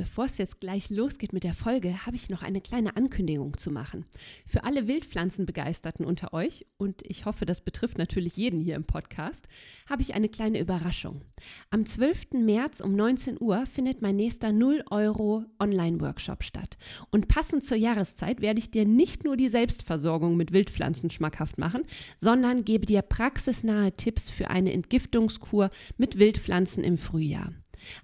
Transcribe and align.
Bevor 0.00 0.24
es 0.24 0.38
jetzt 0.38 0.60
gleich 0.60 0.88
losgeht 0.88 1.34
mit 1.34 1.44
der 1.44 1.52
Folge, 1.52 2.06
habe 2.06 2.16
ich 2.16 2.30
noch 2.30 2.42
eine 2.42 2.62
kleine 2.62 2.96
Ankündigung 2.96 3.58
zu 3.58 3.70
machen. 3.70 4.06
Für 4.46 4.64
alle 4.64 4.88
Wildpflanzenbegeisterten 4.88 6.06
unter 6.06 6.32
euch, 6.32 6.64
und 6.78 7.02
ich 7.06 7.26
hoffe, 7.26 7.44
das 7.44 7.60
betrifft 7.60 7.98
natürlich 7.98 8.34
jeden 8.34 8.58
hier 8.58 8.76
im 8.76 8.84
Podcast, 8.84 9.46
habe 9.90 10.00
ich 10.00 10.14
eine 10.14 10.30
kleine 10.30 10.58
Überraschung. 10.58 11.20
Am 11.68 11.84
12. 11.84 12.28
März 12.32 12.80
um 12.80 12.96
19 12.96 13.36
Uhr 13.42 13.66
findet 13.66 14.00
mein 14.00 14.16
nächster 14.16 14.52
0 14.52 14.84
Euro 14.90 15.44
Online-Workshop 15.58 16.44
statt. 16.44 16.78
Und 17.10 17.28
passend 17.28 17.66
zur 17.66 17.76
Jahreszeit 17.76 18.40
werde 18.40 18.58
ich 18.58 18.70
dir 18.70 18.86
nicht 18.86 19.24
nur 19.24 19.36
die 19.36 19.50
Selbstversorgung 19.50 20.34
mit 20.34 20.50
Wildpflanzen 20.50 21.10
schmackhaft 21.10 21.58
machen, 21.58 21.82
sondern 22.16 22.64
gebe 22.64 22.86
dir 22.86 23.02
praxisnahe 23.02 23.94
Tipps 23.94 24.30
für 24.30 24.48
eine 24.48 24.72
Entgiftungskur 24.72 25.68
mit 25.98 26.18
Wildpflanzen 26.18 26.84
im 26.84 26.96
Frühjahr. 26.96 27.52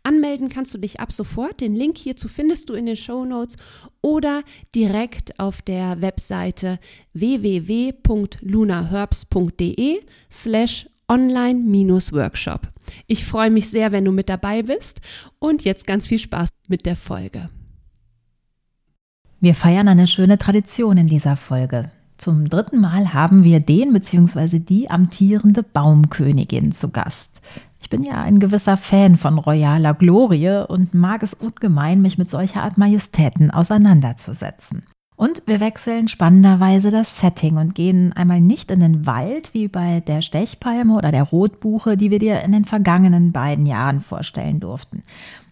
Anmelden 0.02 0.48
kannst 0.48 0.74
du 0.74 0.78
dich 0.78 0.98
ab 1.00 1.12
sofort. 1.12 1.60
Den 1.60 1.74
Link 1.74 1.98
hierzu 1.98 2.28
findest 2.28 2.68
du 2.68 2.74
in 2.74 2.86
den 2.86 2.96
Show 2.96 3.24
Notes 3.24 3.56
oder 4.00 4.42
direkt 4.74 5.38
auf 5.38 5.62
der 5.62 6.00
Webseite 6.00 6.80
www.lunaherbs.de 7.12 10.00
slash 10.30 10.88
online-workshop. 11.08 12.68
Ich 13.06 13.24
freue 13.24 13.50
mich 13.50 13.70
sehr, 13.70 13.92
wenn 13.92 14.04
du 14.04 14.12
mit 14.12 14.28
dabei 14.28 14.62
bist 14.62 15.00
und 15.38 15.64
jetzt 15.64 15.86
ganz 15.86 16.06
viel 16.06 16.18
Spaß 16.18 16.50
mit 16.68 16.84
der 16.86 16.96
Folge. 16.96 17.48
Wir 19.40 19.54
feiern 19.54 19.88
eine 19.88 20.06
schöne 20.06 20.38
Tradition 20.38 20.96
in 20.96 21.08
dieser 21.08 21.36
Folge. 21.36 21.90
Zum 22.16 22.48
dritten 22.48 22.80
Mal 22.80 23.12
haben 23.12 23.44
wir 23.44 23.60
den 23.60 23.92
bzw. 23.92 24.58
die 24.58 24.90
amtierende 24.90 25.62
Baumkönigin 25.62 26.72
zu 26.72 26.88
Gast. 26.88 27.35
Ich 27.86 27.90
bin 27.90 28.02
ja 28.02 28.18
ein 28.18 28.40
gewisser 28.40 28.76
Fan 28.76 29.16
von 29.16 29.38
royaler 29.38 29.94
Glorie 29.94 30.64
und 30.66 30.92
mag 30.92 31.22
es 31.22 31.34
ungemein, 31.34 32.02
mich 32.02 32.18
mit 32.18 32.28
solcher 32.28 32.64
Art 32.64 32.78
Majestäten 32.78 33.52
auseinanderzusetzen. 33.52 34.82
Und 35.14 35.44
wir 35.46 35.60
wechseln 35.60 36.08
spannenderweise 36.08 36.90
das 36.90 37.20
Setting 37.20 37.58
und 37.58 37.76
gehen 37.76 38.12
einmal 38.12 38.40
nicht 38.40 38.72
in 38.72 38.80
den 38.80 39.06
Wald 39.06 39.54
wie 39.54 39.68
bei 39.68 40.00
der 40.00 40.20
Stechpalme 40.20 40.94
oder 40.94 41.12
der 41.12 41.22
Rotbuche, 41.22 41.96
die 41.96 42.10
wir 42.10 42.18
dir 42.18 42.40
in 42.40 42.50
den 42.50 42.64
vergangenen 42.64 43.30
beiden 43.30 43.66
Jahren 43.66 44.00
vorstellen 44.00 44.58
durften. 44.58 45.04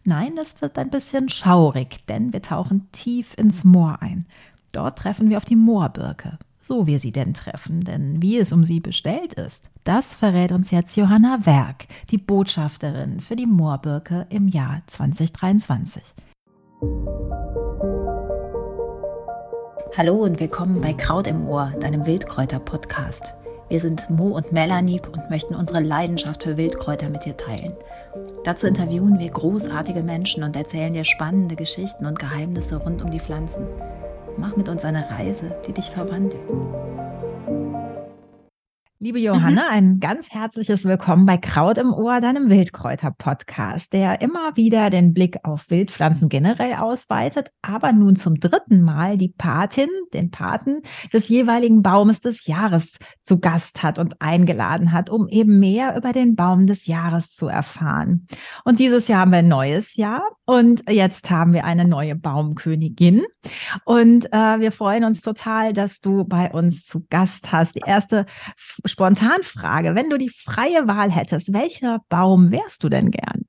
Nein, 0.02 0.34
das 0.34 0.60
wird 0.60 0.76
ein 0.76 0.90
bisschen 0.90 1.28
schaurig, 1.28 2.04
denn 2.08 2.32
wir 2.32 2.42
tauchen 2.42 2.88
tief 2.90 3.38
ins 3.38 3.62
Moor 3.62 3.98
ein. 4.00 4.26
Dort 4.72 4.98
treffen 4.98 5.30
wir 5.30 5.36
auf 5.36 5.44
die 5.44 5.54
Moorbirke 5.54 6.40
so 6.64 6.86
wir 6.86 6.98
sie 6.98 7.12
denn 7.12 7.34
treffen, 7.34 7.82
denn 7.82 8.22
wie 8.22 8.38
es 8.38 8.50
um 8.50 8.64
sie 8.64 8.80
bestellt 8.80 9.34
ist, 9.34 9.68
das 9.84 10.14
verrät 10.14 10.50
uns 10.50 10.70
jetzt 10.70 10.96
Johanna 10.96 11.40
Werk, 11.44 11.86
die 12.10 12.16
Botschafterin 12.16 13.20
für 13.20 13.36
die 13.36 13.44
Moorbirke 13.44 14.26
im 14.30 14.48
Jahr 14.48 14.80
2023. 14.86 16.02
Hallo 19.94 20.14
und 20.14 20.40
willkommen 20.40 20.80
bei 20.80 20.94
Kraut 20.94 21.26
im 21.26 21.46
Ohr, 21.46 21.70
deinem 21.80 22.06
Wildkräuter-Podcast. 22.06 23.34
Wir 23.68 23.80
sind 23.80 24.08
Mo 24.08 24.28
und 24.28 24.50
Melanie 24.50 25.02
und 25.12 25.28
möchten 25.28 25.54
unsere 25.54 25.80
Leidenschaft 25.80 26.44
für 26.44 26.56
Wildkräuter 26.56 27.10
mit 27.10 27.26
dir 27.26 27.36
teilen. 27.36 27.74
Dazu 28.44 28.66
interviewen 28.66 29.18
wir 29.18 29.30
großartige 29.30 30.02
Menschen 30.02 30.42
und 30.42 30.56
erzählen 30.56 30.94
dir 30.94 31.04
spannende 31.04 31.56
Geschichten 31.56 32.06
und 32.06 32.18
Geheimnisse 32.18 32.76
rund 32.76 33.02
um 33.02 33.10
die 33.10 33.20
Pflanzen. 33.20 33.66
Mach 34.36 34.56
mit 34.56 34.68
uns 34.68 34.84
eine 34.84 35.10
Reise, 35.10 35.56
die 35.66 35.72
dich 35.72 35.90
verwandelt. 35.90 36.40
Liebe 39.04 39.18
Johanna, 39.18 39.64
mhm. 39.64 39.70
ein 39.70 40.00
ganz 40.00 40.30
herzliches 40.30 40.86
Willkommen 40.86 41.26
bei 41.26 41.36
Kraut 41.36 41.76
im 41.76 41.92
Ohr, 41.92 42.22
deinem 42.22 42.48
Wildkräuter-Podcast, 42.48 43.92
der 43.92 44.22
immer 44.22 44.56
wieder 44.56 44.88
den 44.88 45.12
Blick 45.12 45.36
auf 45.42 45.68
Wildpflanzen 45.68 46.30
generell 46.30 46.76
ausweitet, 46.76 47.50
aber 47.60 47.92
nun 47.92 48.16
zum 48.16 48.40
dritten 48.40 48.80
Mal 48.80 49.18
die 49.18 49.28
Patin, 49.28 49.90
den 50.14 50.30
Paten 50.30 50.80
des 51.12 51.28
jeweiligen 51.28 51.82
Baumes 51.82 52.22
des 52.22 52.46
Jahres 52.46 52.96
zu 53.20 53.40
Gast 53.40 53.82
hat 53.82 53.98
und 53.98 54.22
eingeladen 54.22 54.90
hat, 54.90 55.10
um 55.10 55.28
eben 55.28 55.58
mehr 55.58 55.98
über 55.98 56.14
den 56.14 56.34
Baum 56.34 56.66
des 56.66 56.86
Jahres 56.86 57.30
zu 57.34 57.46
erfahren. 57.46 58.26
Und 58.64 58.78
dieses 58.78 59.06
Jahr 59.06 59.20
haben 59.20 59.32
wir 59.32 59.40
ein 59.40 59.48
neues 59.48 59.96
Jahr 59.96 60.22
und 60.46 60.82
jetzt 60.90 61.30
haben 61.30 61.52
wir 61.52 61.64
eine 61.64 61.86
neue 61.86 62.14
Baumkönigin. 62.14 63.22
Und 63.84 64.32
äh, 64.32 64.60
wir 64.60 64.72
freuen 64.72 65.04
uns 65.04 65.20
total, 65.20 65.74
dass 65.74 66.00
du 66.00 66.24
bei 66.24 66.50
uns 66.50 66.86
zu 66.86 67.04
Gast 67.10 67.52
hast. 67.52 67.74
Die 67.74 67.82
erste 67.84 68.24
Spontanfrage, 68.94 69.96
wenn 69.96 70.08
du 70.08 70.18
die 70.18 70.28
freie 70.28 70.86
Wahl 70.86 71.10
hättest, 71.10 71.52
welcher 71.52 71.98
Baum 72.08 72.52
wärst 72.52 72.84
du 72.84 72.88
denn 72.88 73.10
gern? 73.10 73.44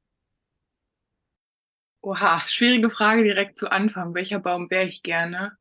Oha, 2.01 2.41
schwierige 2.47 2.89
Frage 2.89 3.23
direkt 3.23 3.55
zu 3.55 3.69
Anfang. 3.69 4.15
Welcher 4.15 4.39
Baum 4.39 4.71
wäre 4.71 4.85
ich 4.85 5.03
gerne? 5.03 5.55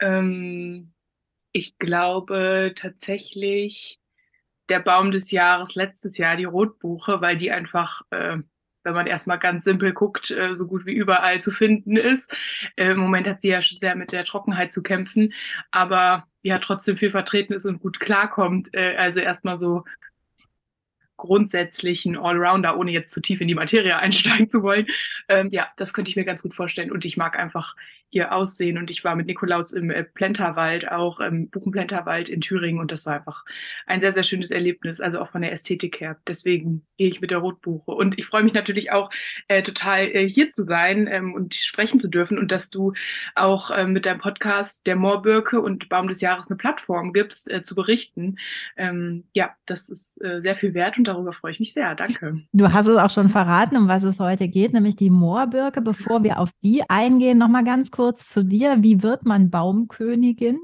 Ähm, 0.00 0.94
ich 1.52 1.76
glaube 1.76 2.72
tatsächlich 2.76 4.00
der 4.70 4.80
Baum 4.80 5.10
des 5.10 5.30
Jahres 5.30 5.74
letztes 5.74 6.16
Jahr, 6.16 6.36
die 6.36 6.44
Rotbuche, 6.44 7.20
weil 7.20 7.36
die 7.36 7.50
einfach, 7.50 8.00
äh, 8.12 8.38
wenn 8.86 8.94
man 8.94 9.06
erstmal 9.06 9.38
ganz 9.38 9.64
simpel 9.64 9.92
guckt, 9.92 10.30
äh, 10.30 10.56
so 10.56 10.66
gut 10.66 10.86
wie 10.86 10.94
überall 10.94 11.42
zu 11.42 11.50
finden 11.50 11.96
ist. 11.96 12.32
Äh, 12.76 12.92
Im 12.92 12.98
Moment 12.98 13.26
hat 13.26 13.40
sie 13.40 13.48
ja 13.48 13.60
sehr 13.60 13.96
mit 13.96 14.12
der 14.12 14.24
Trockenheit 14.24 14.72
zu 14.72 14.82
kämpfen, 14.82 15.34
aber 15.72 16.26
ja 16.42 16.60
trotzdem 16.60 16.96
viel 16.96 17.10
vertreten 17.10 17.52
ist 17.52 17.66
und 17.66 17.80
gut 17.80 17.98
klarkommt. 17.98 18.72
Äh, 18.72 18.96
also 18.96 19.18
erstmal 19.18 19.58
so 19.58 19.84
grundsätzlichen 21.16 22.16
Allrounder, 22.16 22.76
ohne 22.78 22.92
jetzt 22.92 23.12
zu 23.12 23.20
tief 23.20 23.40
in 23.40 23.48
die 23.48 23.54
Materie 23.54 23.96
einsteigen 23.98 24.48
zu 24.48 24.62
wollen. 24.62 24.86
Ähm, 25.28 25.48
ja, 25.50 25.68
das 25.76 25.92
könnte 25.92 26.10
ich 26.10 26.16
mir 26.16 26.24
ganz 26.24 26.42
gut 26.42 26.54
vorstellen. 26.54 26.92
Und 26.92 27.04
ich 27.04 27.16
mag 27.16 27.38
einfach 27.38 27.74
ihr 28.10 28.32
Aussehen. 28.32 28.78
Und 28.78 28.90
ich 28.90 29.04
war 29.04 29.16
mit 29.16 29.26
Nikolaus 29.26 29.72
im 29.72 29.90
äh, 29.90 30.04
Plenterwald, 30.04 30.90
auch 30.90 31.20
im 31.20 31.50
Buchenplenterwald 31.50 32.28
in 32.28 32.40
Thüringen. 32.40 32.80
Und 32.80 32.92
das 32.92 33.06
war 33.06 33.14
einfach 33.14 33.44
ein 33.86 34.00
sehr, 34.00 34.14
sehr 34.14 34.22
schönes 34.22 34.50
Erlebnis, 34.50 35.00
also 35.00 35.20
auch 35.20 35.30
von 35.30 35.42
der 35.42 35.52
Ästhetik 35.52 36.00
her. 36.00 36.16
Deswegen 36.26 36.86
gehe 36.96 37.08
ich 37.08 37.20
mit 37.20 37.30
der 37.30 37.38
Rotbuche. 37.38 37.90
Und 37.90 38.18
ich 38.18 38.26
freue 38.26 38.42
mich 38.42 38.54
natürlich 38.54 38.92
auch 38.92 39.10
äh, 39.48 39.62
total 39.62 40.06
äh, 40.06 40.28
hier 40.28 40.50
zu 40.50 40.64
sein 40.64 41.08
ähm, 41.10 41.34
und 41.34 41.54
sprechen 41.54 42.00
zu 42.00 42.08
dürfen 42.08 42.38
und 42.38 42.50
dass 42.52 42.70
du 42.70 42.92
auch 43.34 43.70
äh, 43.70 43.86
mit 43.86 44.06
deinem 44.06 44.20
Podcast 44.20 44.86
der 44.86 44.96
Moorbirke 44.96 45.60
und 45.60 45.88
Baum 45.88 46.08
des 46.08 46.20
Jahres 46.20 46.48
eine 46.48 46.56
Plattform 46.56 47.12
gibst, 47.12 47.50
äh, 47.50 47.64
zu 47.64 47.74
berichten. 47.74 48.36
Ähm, 48.76 49.24
ja, 49.34 49.50
das 49.66 49.88
ist 49.88 50.22
äh, 50.24 50.40
sehr 50.40 50.56
viel 50.56 50.74
wert 50.74 50.96
und 50.96 51.04
darüber 51.04 51.32
freue 51.32 51.52
ich 51.52 51.60
mich 51.60 51.74
sehr. 51.74 51.94
Danke. 51.94 52.40
Du 52.52 52.72
hast 52.72 52.86
es 52.86 52.96
auch 52.96 53.10
schon 53.10 53.28
verraten, 53.28 53.76
um 53.76 53.88
was 53.88 54.04
es 54.04 54.20
heute 54.20 54.48
geht, 54.48 54.72
nämlich 54.72 54.96
die 54.96 55.10
Moorbirke. 55.10 55.82
Bevor 55.82 56.22
wir 56.22 56.38
auf 56.38 56.50
die 56.62 56.88
eingehen, 56.88 57.38
nochmal 57.38 57.64
ganz 57.64 57.90
kurz 57.90 57.95
zu 58.28 58.44
dir. 58.44 58.82
Wie 58.82 59.02
wird 59.02 59.24
man 59.24 59.50
Baumkönigin? 59.50 60.58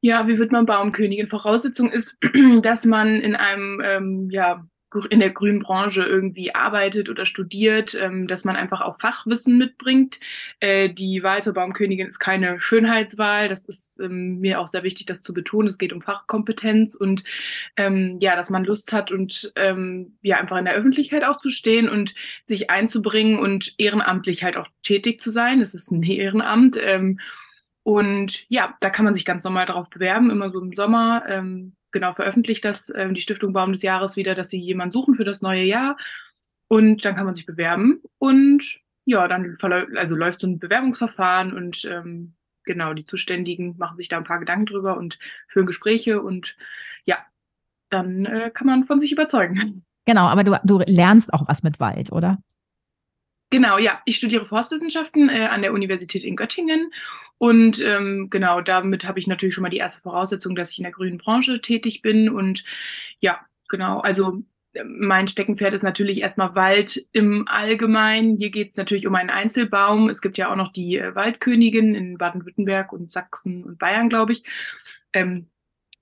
Ja, 0.00 0.28
wie 0.28 0.38
wird 0.38 0.52
man 0.52 0.66
Baumkönigin? 0.66 1.28
Voraussetzung 1.28 1.90
ist, 1.90 2.16
dass 2.62 2.84
man 2.84 3.20
in 3.20 3.34
einem 3.34 3.80
ähm, 3.82 4.28
ja, 4.30 4.66
in 4.94 5.20
der 5.20 5.30
grünen 5.30 5.60
Branche 5.60 6.02
irgendwie 6.02 6.54
arbeitet 6.54 7.08
oder 7.08 7.26
studiert, 7.26 7.94
ähm, 7.94 8.28
dass 8.28 8.44
man 8.44 8.56
einfach 8.56 8.80
auch 8.80 8.98
Fachwissen 9.00 9.58
mitbringt. 9.58 10.20
Äh, 10.60 10.90
die 10.90 11.22
Wahl 11.22 11.42
zur 11.42 11.54
Baumkönigin 11.54 12.08
ist 12.08 12.18
keine 12.18 12.60
Schönheitswahl. 12.60 13.48
Das 13.48 13.64
ist 13.66 13.98
ähm, 14.00 14.40
mir 14.40 14.60
auch 14.60 14.68
sehr 14.68 14.82
wichtig, 14.82 15.06
das 15.06 15.22
zu 15.22 15.34
betonen. 15.34 15.68
Es 15.68 15.78
geht 15.78 15.92
um 15.92 16.02
Fachkompetenz 16.02 16.94
und 16.94 17.24
ähm, 17.76 18.18
ja, 18.20 18.36
dass 18.36 18.50
man 18.50 18.64
Lust 18.64 18.92
hat 18.92 19.10
und 19.10 19.52
ähm, 19.56 20.18
ja 20.22 20.36
einfach 20.38 20.56
in 20.58 20.64
der 20.64 20.74
Öffentlichkeit 20.74 21.24
auch 21.24 21.38
zu 21.38 21.50
stehen 21.50 21.88
und 21.88 22.14
sich 22.44 22.70
einzubringen 22.70 23.38
und 23.38 23.74
ehrenamtlich 23.78 24.44
halt 24.44 24.56
auch 24.56 24.68
tätig 24.82 25.20
zu 25.20 25.30
sein. 25.30 25.60
Es 25.60 25.74
ist 25.74 25.90
ein 25.90 26.02
Ehrenamt. 26.02 26.78
Ähm, 26.80 27.18
und 27.82 28.46
ja, 28.48 28.74
da 28.80 28.90
kann 28.90 29.04
man 29.04 29.14
sich 29.14 29.26
ganz 29.26 29.44
normal 29.44 29.66
darauf 29.66 29.90
bewerben, 29.90 30.30
immer 30.30 30.50
so 30.50 30.60
im 30.60 30.72
Sommer. 30.72 31.24
Ähm, 31.28 31.76
genau 31.94 32.12
veröffentlicht 32.12 32.64
das 32.66 32.90
äh, 32.90 33.10
die 33.10 33.22
Stiftung 33.22 33.54
Baum 33.54 33.72
des 33.72 33.80
Jahres 33.80 34.16
wieder, 34.16 34.34
dass 34.34 34.50
sie 34.50 34.58
jemanden 34.58 34.92
suchen 34.92 35.14
für 35.14 35.24
das 35.24 35.40
neue 35.40 35.64
Jahr. 35.64 35.96
Und 36.68 37.06
dann 37.06 37.14
kann 37.16 37.24
man 37.24 37.34
sich 37.34 37.46
bewerben 37.46 38.02
und 38.18 38.80
ja, 39.06 39.28
dann 39.28 39.56
also 39.96 40.14
läuft 40.14 40.40
so 40.40 40.46
ein 40.46 40.58
Bewerbungsverfahren 40.58 41.52
und 41.52 41.84
ähm, 41.84 42.34
genau, 42.64 42.94
die 42.94 43.06
Zuständigen 43.06 43.76
machen 43.78 43.96
sich 43.96 44.08
da 44.08 44.16
ein 44.16 44.24
paar 44.24 44.40
Gedanken 44.40 44.66
drüber 44.66 44.96
und 44.96 45.18
führen 45.48 45.66
Gespräche 45.66 46.20
und 46.20 46.56
ja, 47.04 47.18
dann 47.90 48.24
äh, 48.24 48.50
kann 48.52 48.66
man 48.66 48.84
von 48.84 49.00
sich 49.00 49.12
überzeugen. 49.12 49.84
Genau, 50.06 50.26
aber 50.26 50.44
du, 50.44 50.58
du 50.64 50.82
lernst 50.86 51.32
auch 51.32 51.48
was 51.48 51.62
mit 51.62 51.80
Wald, 51.80 52.12
oder? 52.12 52.38
Genau, 53.50 53.78
ja. 53.78 54.02
Ich 54.04 54.16
studiere 54.16 54.46
Forstwissenschaften 54.46 55.28
äh, 55.28 55.46
an 55.46 55.62
der 55.62 55.72
Universität 55.72 56.24
in 56.24 56.36
Göttingen 56.36 56.90
und 57.38 57.80
ähm, 57.82 58.28
genau, 58.30 58.60
damit 58.60 59.06
habe 59.06 59.18
ich 59.18 59.26
natürlich 59.26 59.54
schon 59.54 59.62
mal 59.62 59.68
die 59.68 59.78
erste 59.78 60.00
Voraussetzung, 60.02 60.54
dass 60.54 60.70
ich 60.70 60.78
in 60.78 60.84
der 60.84 60.92
grünen 60.92 61.18
Branche 61.18 61.60
tätig 61.60 62.02
bin. 62.02 62.28
Und 62.28 62.64
ja, 63.20 63.40
genau, 63.68 64.00
also 64.00 64.42
ähm, 64.74 64.96
mein 65.00 65.28
Steckenpferd 65.28 65.74
ist 65.74 65.82
natürlich 65.82 66.20
erstmal 66.20 66.54
Wald 66.54 67.06
im 67.12 67.46
Allgemeinen. 67.48 68.36
Hier 68.36 68.50
geht 68.50 68.70
es 68.70 68.76
natürlich 68.76 69.06
um 69.06 69.14
einen 69.14 69.30
Einzelbaum. 69.30 70.08
Es 70.08 70.20
gibt 70.20 70.38
ja 70.38 70.50
auch 70.50 70.56
noch 70.56 70.72
die 70.72 70.98
äh, 70.98 71.14
Waldkönigin 71.14 71.94
in 71.94 72.18
Baden-Württemberg 72.18 72.92
und 72.92 73.12
Sachsen 73.12 73.64
und 73.64 73.78
Bayern, 73.78 74.08
glaube 74.08 74.32
ich. 74.32 74.44
Ähm, 75.12 75.48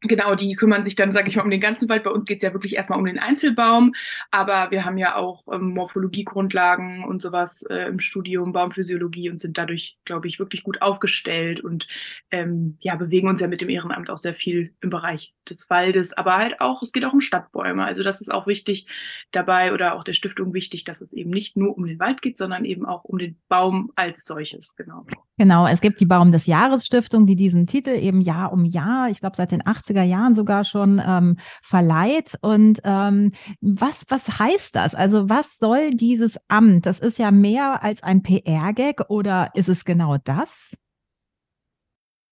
Genau, 0.04 0.34
die 0.34 0.54
kümmern 0.54 0.84
sich 0.84 0.96
dann, 0.96 1.12
sage 1.12 1.28
ich 1.28 1.36
mal, 1.36 1.44
um 1.44 1.50
den 1.50 1.60
ganzen 1.60 1.88
Wald. 1.88 2.02
Bei 2.02 2.10
uns 2.10 2.26
geht 2.26 2.38
es 2.38 2.42
ja 2.42 2.52
wirklich 2.52 2.74
erstmal 2.74 2.98
um 2.98 3.04
den 3.04 3.20
Einzelbaum, 3.20 3.94
aber 4.32 4.72
wir 4.72 4.84
haben 4.84 4.98
ja 4.98 5.14
auch 5.14 5.44
ähm, 5.52 5.74
Morphologiegrundlagen 5.74 7.04
und 7.04 7.22
sowas 7.22 7.62
äh, 7.70 7.88
im 7.88 8.00
Studium, 8.00 8.52
Baumphysiologie 8.52 9.30
und 9.30 9.40
sind 9.40 9.58
dadurch, 9.58 9.98
glaube 10.04 10.26
ich, 10.26 10.40
wirklich 10.40 10.64
gut 10.64 10.82
aufgestellt 10.82 11.60
und 11.60 11.86
ähm, 12.32 12.78
ja, 12.80 12.96
bewegen 12.96 13.28
uns 13.28 13.40
ja 13.40 13.46
mit 13.46 13.60
dem 13.60 13.68
Ehrenamt 13.68 14.10
auch 14.10 14.18
sehr 14.18 14.34
viel 14.34 14.74
im 14.80 14.90
Bereich 14.90 15.34
des 15.48 15.70
Waldes, 15.70 16.12
aber 16.12 16.36
halt 16.36 16.60
auch, 16.60 16.82
es 16.82 16.92
geht 16.92 17.04
auch 17.04 17.12
um 17.12 17.20
Stadtbäume. 17.20 17.84
Also 17.84 18.02
das 18.02 18.20
ist 18.20 18.32
auch 18.32 18.46
wichtig 18.46 18.86
dabei 19.30 19.72
oder 19.72 19.94
auch 19.94 20.04
der 20.04 20.14
Stiftung 20.14 20.52
wichtig, 20.52 20.84
dass 20.84 21.00
es 21.00 21.12
eben 21.12 21.30
nicht 21.30 21.56
nur 21.56 21.76
um 21.76 21.86
den 21.86 21.98
Wald 21.98 22.22
geht, 22.22 22.38
sondern 22.38 22.64
eben 22.64 22.86
auch 22.86 23.04
um 23.04 23.18
den 23.18 23.36
Baum 23.48 23.92
als 23.94 24.24
solches, 24.24 24.74
genau. 24.74 25.06
Genau, 25.38 25.66
es 25.66 25.80
gibt 25.80 26.00
die 26.00 26.06
Baum 26.06 26.30
des 26.30 26.46
Jahres 26.46 26.86
Stiftung, 26.86 27.26
die 27.26 27.36
diesen 27.36 27.66
Titel 27.66 27.90
eben 27.90 28.20
Jahr 28.20 28.52
um 28.52 28.64
Jahr, 28.64 29.08
ich 29.08 29.20
glaube 29.20 29.36
seit 29.36 29.52
den 29.52 29.62
80er 29.92 30.02
Jahren 30.02 30.34
sogar 30.34 30.64
schon 30.64 31.02
ähm, 31.04 31.36
verleiht. 31.62 32.36
Und 32.40 32.80
ähm, 32.84 33.32
was, 33.60 34.04
was 34.08 34.38
heißt 34.38 34.76
das? 34.76 34.94
Also 34.94 35.28
was 35.28 35.58
soll 35.58 35.90
dieses 35.90 36.38
Amt? 36.48 36.86
Das 36.86 37.00
ist 37.00 37.18
ja 37.18 37.30
mehr 37.30 37.82
als 37.82 38.02
ein 38.02 38.22
PR-Gag 38.22 39.08
oder 39.08 39.50
ist 39.54 39.68
es 39.68 39.84
genau 39.84 40.16
das? 40.22 40.74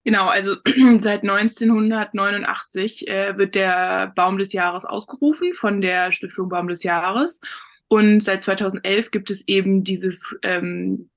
Genau, 0.05 0.29
also 0.29 0.57
seit 1.01 1.23
1989 1.23 3.09
äh, 3.09 3.37
wird 3.37 3.55
der 3.55 4.13
Baum 4.17 4.39
des 4.39 4.53
Jahres 4.53 4.85
ausgerufen 4.85 5.53
von 5.55 5.81
der 5.81 6.13
Stiftung 6.13 6.49
Baum 6.49 6.69
des 6.69 6.83
Jahres. 6.83 7.41
Und 7.89 8.23
seit 8.23 8.43
2011 8.43 9.11
gibt 9.11 9.31
es 9.31 9.47
eben 9.47 9.85
dieses 9.85 10.39
ähm, 10.43 11.11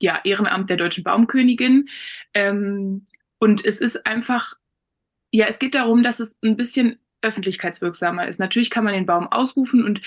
ja, 0.00 0.20
Ehrenamt 0.24 0.70
der 0.70 0.76
deutschen 0.76 1.02
Baumkönigin. 1.02 1.88
Ähm, 2.34 3.06
und 3.38 3.64
es 3.64 3.80
ist 3.80 4.06
einfach, 4.06 4.54
ja, 5.30 5.46
es 5.46 5.58
geht 5.58 5.74
darum, 5.74 6.02
dass 6.02 6.20
es 6.20 6.38
ein 6.42 6.56
bisschen 6.56 6.98
öffentlichkeitswirksamer 7.22 8.28
ist. 8.28 8.38
Natürlich 8.38 8.70
kann 8.70 8.84
man 8.84 8.94
den 8.94 9.06
Baum 9.06 9.26
ausrufen 9.30 9.84
und 9.84 10.00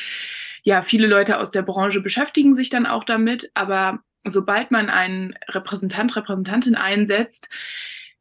ja, 0.64 0.84
viele 0.84 1.08
Leute 1.08 1.40
aus 1.40 1.52
der 1.52 1.64
Branche 1.64 2.02
beschäftigen 2.02 2.56
sich 2.56 2.70
dann 2.70 2.86
auch 2.86 3.04
damit, 3.04 3.52
aber 3.54 4.00
sobald 4.24 4.72
man 4.72 4.90
einen 4.90 5.36
Repräsentant, 5.48 6.16
Repräsentantin 6.16 6.76
einsetzt, 6.76 7.50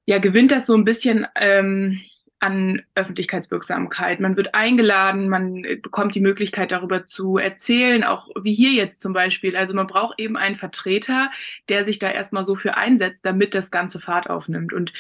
ja, 0.07 0.19
gewinnt 0.19 0.51
das 0.51 0.67
so 0.67 0.75
ein 0.75 0.85
bisschen 0.85 1.27
ähm, 1.37 2.01
an 2.41 2.83
Öffentlichkeitswirksamkeit. 2.95 4.19
Man 4.19 4.37
wird 4.37 4.55
eingeladen, 4.55 5.29
man 5.29 5.63
bekommt 5.83 6.15
die 6.15 6.21
Möglichkeit 6.21 6.73
darüber 6.73 7.07
zu 7.07 7.37
erzählen, 7.37 8.03
auch 8.03 8.29
wie 8.43 8.55
hier 8.55 8.73
jetzt 8.73 9.01
zum 9.01 9.13
Beispiel. 9.13 9.57
Also 9.57 9.75
man 9.75 9.87
braucht 9.87 10.19
eben 10.19 10.39
einen 10.39 10.57
Vertreter, 10.57 11.31
der 11.69 11.85
sich 11.85 11.99
da 11.99 12.11
erstmal 12.11 12.47
so 12.47 12.57
für 12.57 12.79
einsetzt, 12.79 13.27
damit 13.27 13.55
das 13.55 13.71
Ganze 13.71 14.01
Fahrt 14.01 14.31
aufnimmt. 14.31 14.73
Und 14.73 14.95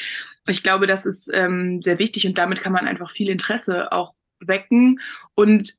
ich 0.46 0.62
glaube, 0.62 0.86
das 0.86 1.06
ist 1.06 1.30
ähm, 1.32 1.80
sehr 1.82 1.98
wichtig 1.98 2.26
und 2.26 2.36
damit 2.36 2.60
kann 2.60 2.74
man 2.74 2.86
einfach 2.86 3.10
viel 3.10 3.30
Interesse 3.30 3.90
auch 3.90 4.14
wecken 4.40 5.00
und 5.34 5.74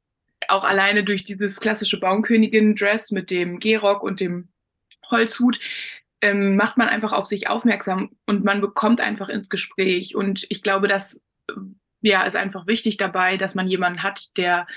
auch 0.47 0.63
alleine 0.63 1.03
durch 1.03 1.23
dieses 1.23 1.59
klassische 1.59 1.99
Baumkönigin-Dress 1.99 3.11
mit 3.11 3.29
dem 3.29 3.59
Gehrock 3.59 4.01
und 4.01 4.19
dem 4.19 4.49
Holzhut 5.11 5.59
ähm, 6.21 6.55
macht 6.55 6.77
man 6.77 6.87
einfach 6.87 7.13
auf 7.13 7.27
sich 7.27 7.49
aufmerksam 7.49 8.11
und 8.25 8.43
man 8.43 8.61
bekommt 8.61 8.99
einfach 8.99 9.29
ins 9.29 9.49
Gespräch. 9.49 10.15
Und 10.15 10.45
ich 10.49 10.63
glaube, 10.63 10.87
dass 10.87 11.21
ja, 12.01 12.23
ist 12.23 12.35
einfach 12.35 12.67
wichtig 12.67 12.97
dabei, 12.97 13.37
dass 13.37 13.55
man 13.55 13.67
jemanden 13.67 14.03
hat, 14.03 14.35
der 14.37 14.67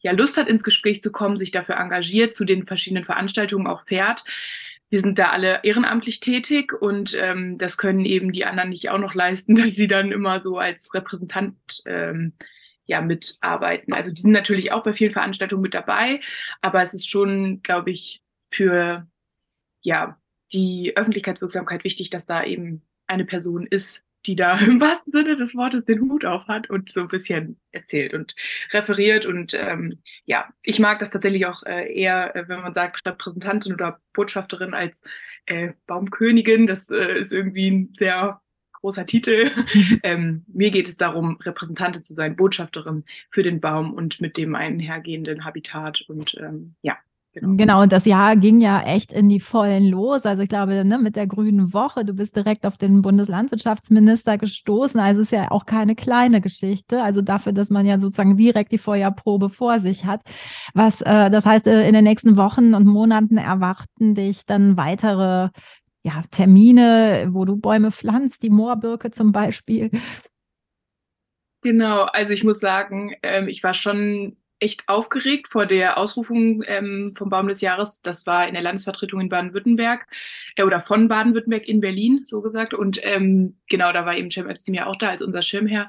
ja 0.00 0.12
Lust 0.12 0.36
hat, 0.36 0.48
ins 0.48 0.62
Gespräch 0.62 1.02
zu 1.02 1.10
kommen, 1.10 1.38
sich 1.38 1.50
dafür 1.50 1.76
engagiert, 1.76 2.34
zu 2.34 2.44
den 2.44 2.66
verschiedenen 2.66 3.04
Veranstaltungen 3.04 3.66
auch 3.66 3.84
fährt. 3.86 4.24
Wir 4.90 5.00
sind 5.00 5.18
da 5.18 5.30
alle 5.30 5.60
ehrenamtlich 5.64 6.20
tätig 6.20 6.72
und 6.72 7.16
ähm, 7.18 7.58
das 7.58 7.78
können 7.78 8.04
eben 8.04 8.32
die 8.32 8.44
anderen 8.44 8.68
nicht 8.68 8.90
auch 8.90 8.98
noch 8.98 9.14
leisten, 9.14 9.54
dass 9.56 9.74
sie 9.74 9.88
dann 9.88 10.12
immer 10.12 10.40
so 10.42 10.58
als 10.58 10.92
Repräsentant 10.94 11.56
ähm, 11.86 12.34
ja 12.86 13.00
mitarbeiten. 13.00 13.94
Also 13.94 14.10
die 14.10 14.20
sind 14.20 14.32
natürlich 14.32 14.72
auch 14.72 14.84
bei 14.84 14.92
vielen 14.92 15.12
Veranstaltungen 15.12 15.62
mit 15.62 15.74
dabei, 15.74 16.20
aber 16.60 16.82
es 16.82 16.92
ist 16.92 17.08
schon, 17.08 17.62
glaube 17.62 17.90
ich, 17.90 18.20
für 18.50 19.08
ja 19.80 20.18
die 20.52 20.92
Öffentlichkeitswirksamkeit 20.96 21.82
wichtig, 21.82 22.10
dass 22.10 22.26
da 22.26 22.44
eben 22.44 22.82
eine 23.06 23.24
Person 23.24 23.66
ist, 23.66 24.04
die 24.26 24.36
da 24.36 24.58
im 24.58 24.80
wahrsten 24.80 25.12
Sinne 25.12 25.36
des 25.36 25.54
Wortes 25.54 25.84
den 25.84 26.00
Hut 26.00 26.24
auf 26.24 26.46
hat 26.48 26.70
und 26.70 26.90
so 26.92 27.00
ein 27.00 27.08
bisschen 27.08 27.60
erzählt 27.72 28.14
und 28.14 28.34
referiert. 28.72 29.26
Und 29.26 29.54
ähm, 29.54 29.98
ja, 30.24 30.48
ich 30.62 30.78
mag 30.78 30.98
das 30.98 31.10
tatsächlich 31.10 31.46
auch 31.46 31.62
äh, 31.64 31.92
eher, 31.92 32.34
äh, 32.36 32.48
wenn 32.48 32.60
man 32.60 32.74
sagt 32.74 33.04
Repräsentantin 33.06 33.74
oder 33.74 34.00
Botschafterin 34.12 34.74
als 34.74 35.00
äh, 35.46 35.72
Baumkönigin. 35.86 36.66
Das 36.66 36.90
äh, 36.90 37.20
ist 37.20 37.32
irgendwie 37.32 37.70
ein 37.70 37.92
sehr 37.96 38.40
großer 38.84 39.06
Titel. 39.06 39.50
ähm, 40.02 40.44
mir 40.46 40.70
geht 40.70 40.88
es 40.88 40.96
darum, 40.96 41.38
Repräsentantin 41.42 42.02
zu 42.02 42.14
sein, 42.14 42.36
Botschafterin 42.36 43.04
für 43.30 43.42
den 43.42 43.60
Baum 43.60 43.94
und 43.94 44.20
mit 44.20 44.36
dem 44.36 44.54
einhergehenden 44.54 45.44
Habitat. 45.44 46.04
Und 46.08 46.34
ähm, 46.34 46.74
ja, 46.82 46.98
Genau. 47.34 47.56
genau, 47.56 47.82
und 47.82 47.90
das 47.90 48.04
Jahr 48.04 48.36
ging 48.36 48.60
ja 48.60 48.82
echt 48.82 49.12
in 49.12 49.28
die 49.28 49.40
Vollen 49.40 49.86
los. 49.86 50.24
Also 50.24 50.44
ich 50.44 50.48
glaube, 50.48 50.84
ne, 50.84 50.98
mit 50.98 51.16
der 51.16 51.26
Grünen 51.26 51.72
Woche, 51.72 52.04
du 52.04 52.14
bist 52.14 52.36
direkt 52.36 52.64
auf 52.64 52.76
den 52.76 53.02
Bundeslandwirtschaftsminister 53.02 54.38
gestoßen. 54.38 55.00
Also 55.00 55.22
es 55.22 55.28
ist 55.28 55.32
ja 55.32 55.50
auch 55.50 55.66
keine 55.66 55.96
kleine 55.96 56.40
Geschichte. 56.40 57.02
Also 57.02 57.22
dafür, 57.22 57.52
dass 57.52 57.70
man 57.70 57.86
ja 57.86 57.98
sozusagen 57.98 58.36
direkt 58.36 58.70
die 58.70 58.78
Feuerprobe 58.78 59.48
vor 59.48 59.80
sich 59.80 60.04
hat. 60.04 60.20
Was, 60.74 61.00
äh, 61.00 61.28
das 61.28 61.44
heißt, 61.44 61.66
äh, 61.66 61.88
in 61.88 61.94
den 61.94 62.04
nächsten 62.04 62.36
Wochen 62.36 62.72
und 62.72 62.86
Monaten 62.86 63.36
erwarten 63.36 64.14
dich 64.14 64.46
dann 64.46 64.76
weitere 64.76 65.48
ja, 66.04 66.22
Termine, 66.30 67.30
wo 67.30 67.44
du 67.44 67.56
Bäume 67.56 67.90
pflanzt, 67.90 68.44
die 68.44 68.50
Moorbirke 68.50 69.10
zum 69.10 69.32
Beispiel. 69.32 69.90
Genau, 71.62 72.02
also 72.02 72.32
ich 72.32 72.44
muss 72.44 72.60
sagen, 72.60 73.14
ähm, 73.22 73.48
ich 73.48 73.64
war 73.64 73.74
schon 73.74 74.36
echt 74.64 74.88
aufgeregt 74.88 75.48
vor 75.48 75.66
der 75.66 75.98
Ausrufung 75.98 76.62
ähm, 76.66 77.14
vom 77.16 77.28
Baum 77.28 77.48
des 77.48 77.60
Jahres. 77.60 78.00
Das 78.00 78.26
war 78.26 78.48
in 78.48 78.54
der 78.54 78.62
Landesvertretung 78.62 79.20
in 79.20 79.28
Baden-Württemberg 79.28 80.06
äh, 80.56 80.62
oder 80.62 80.80
von 80.80 81.06
Baden-Württemberg 81.06 81.68
in 81.68 81.80
Berlin, 81.80 82.24
so 82.26 82.40
gesagt. 82.40 82.72
Und 82.72 82.98
ähm, 83.02 83.56
genau, 83.68 83.92
da 83.92 84.06
war 84.06 84.16
eben 84.16 84.30
Cem 84.30 84.48
Özdemir 84.48 84.86
auch 84.86 84.96
da 84.96 85.10
als 85.10 85.22
unser 85.22 85.42
Schirmherr 85.42 85.86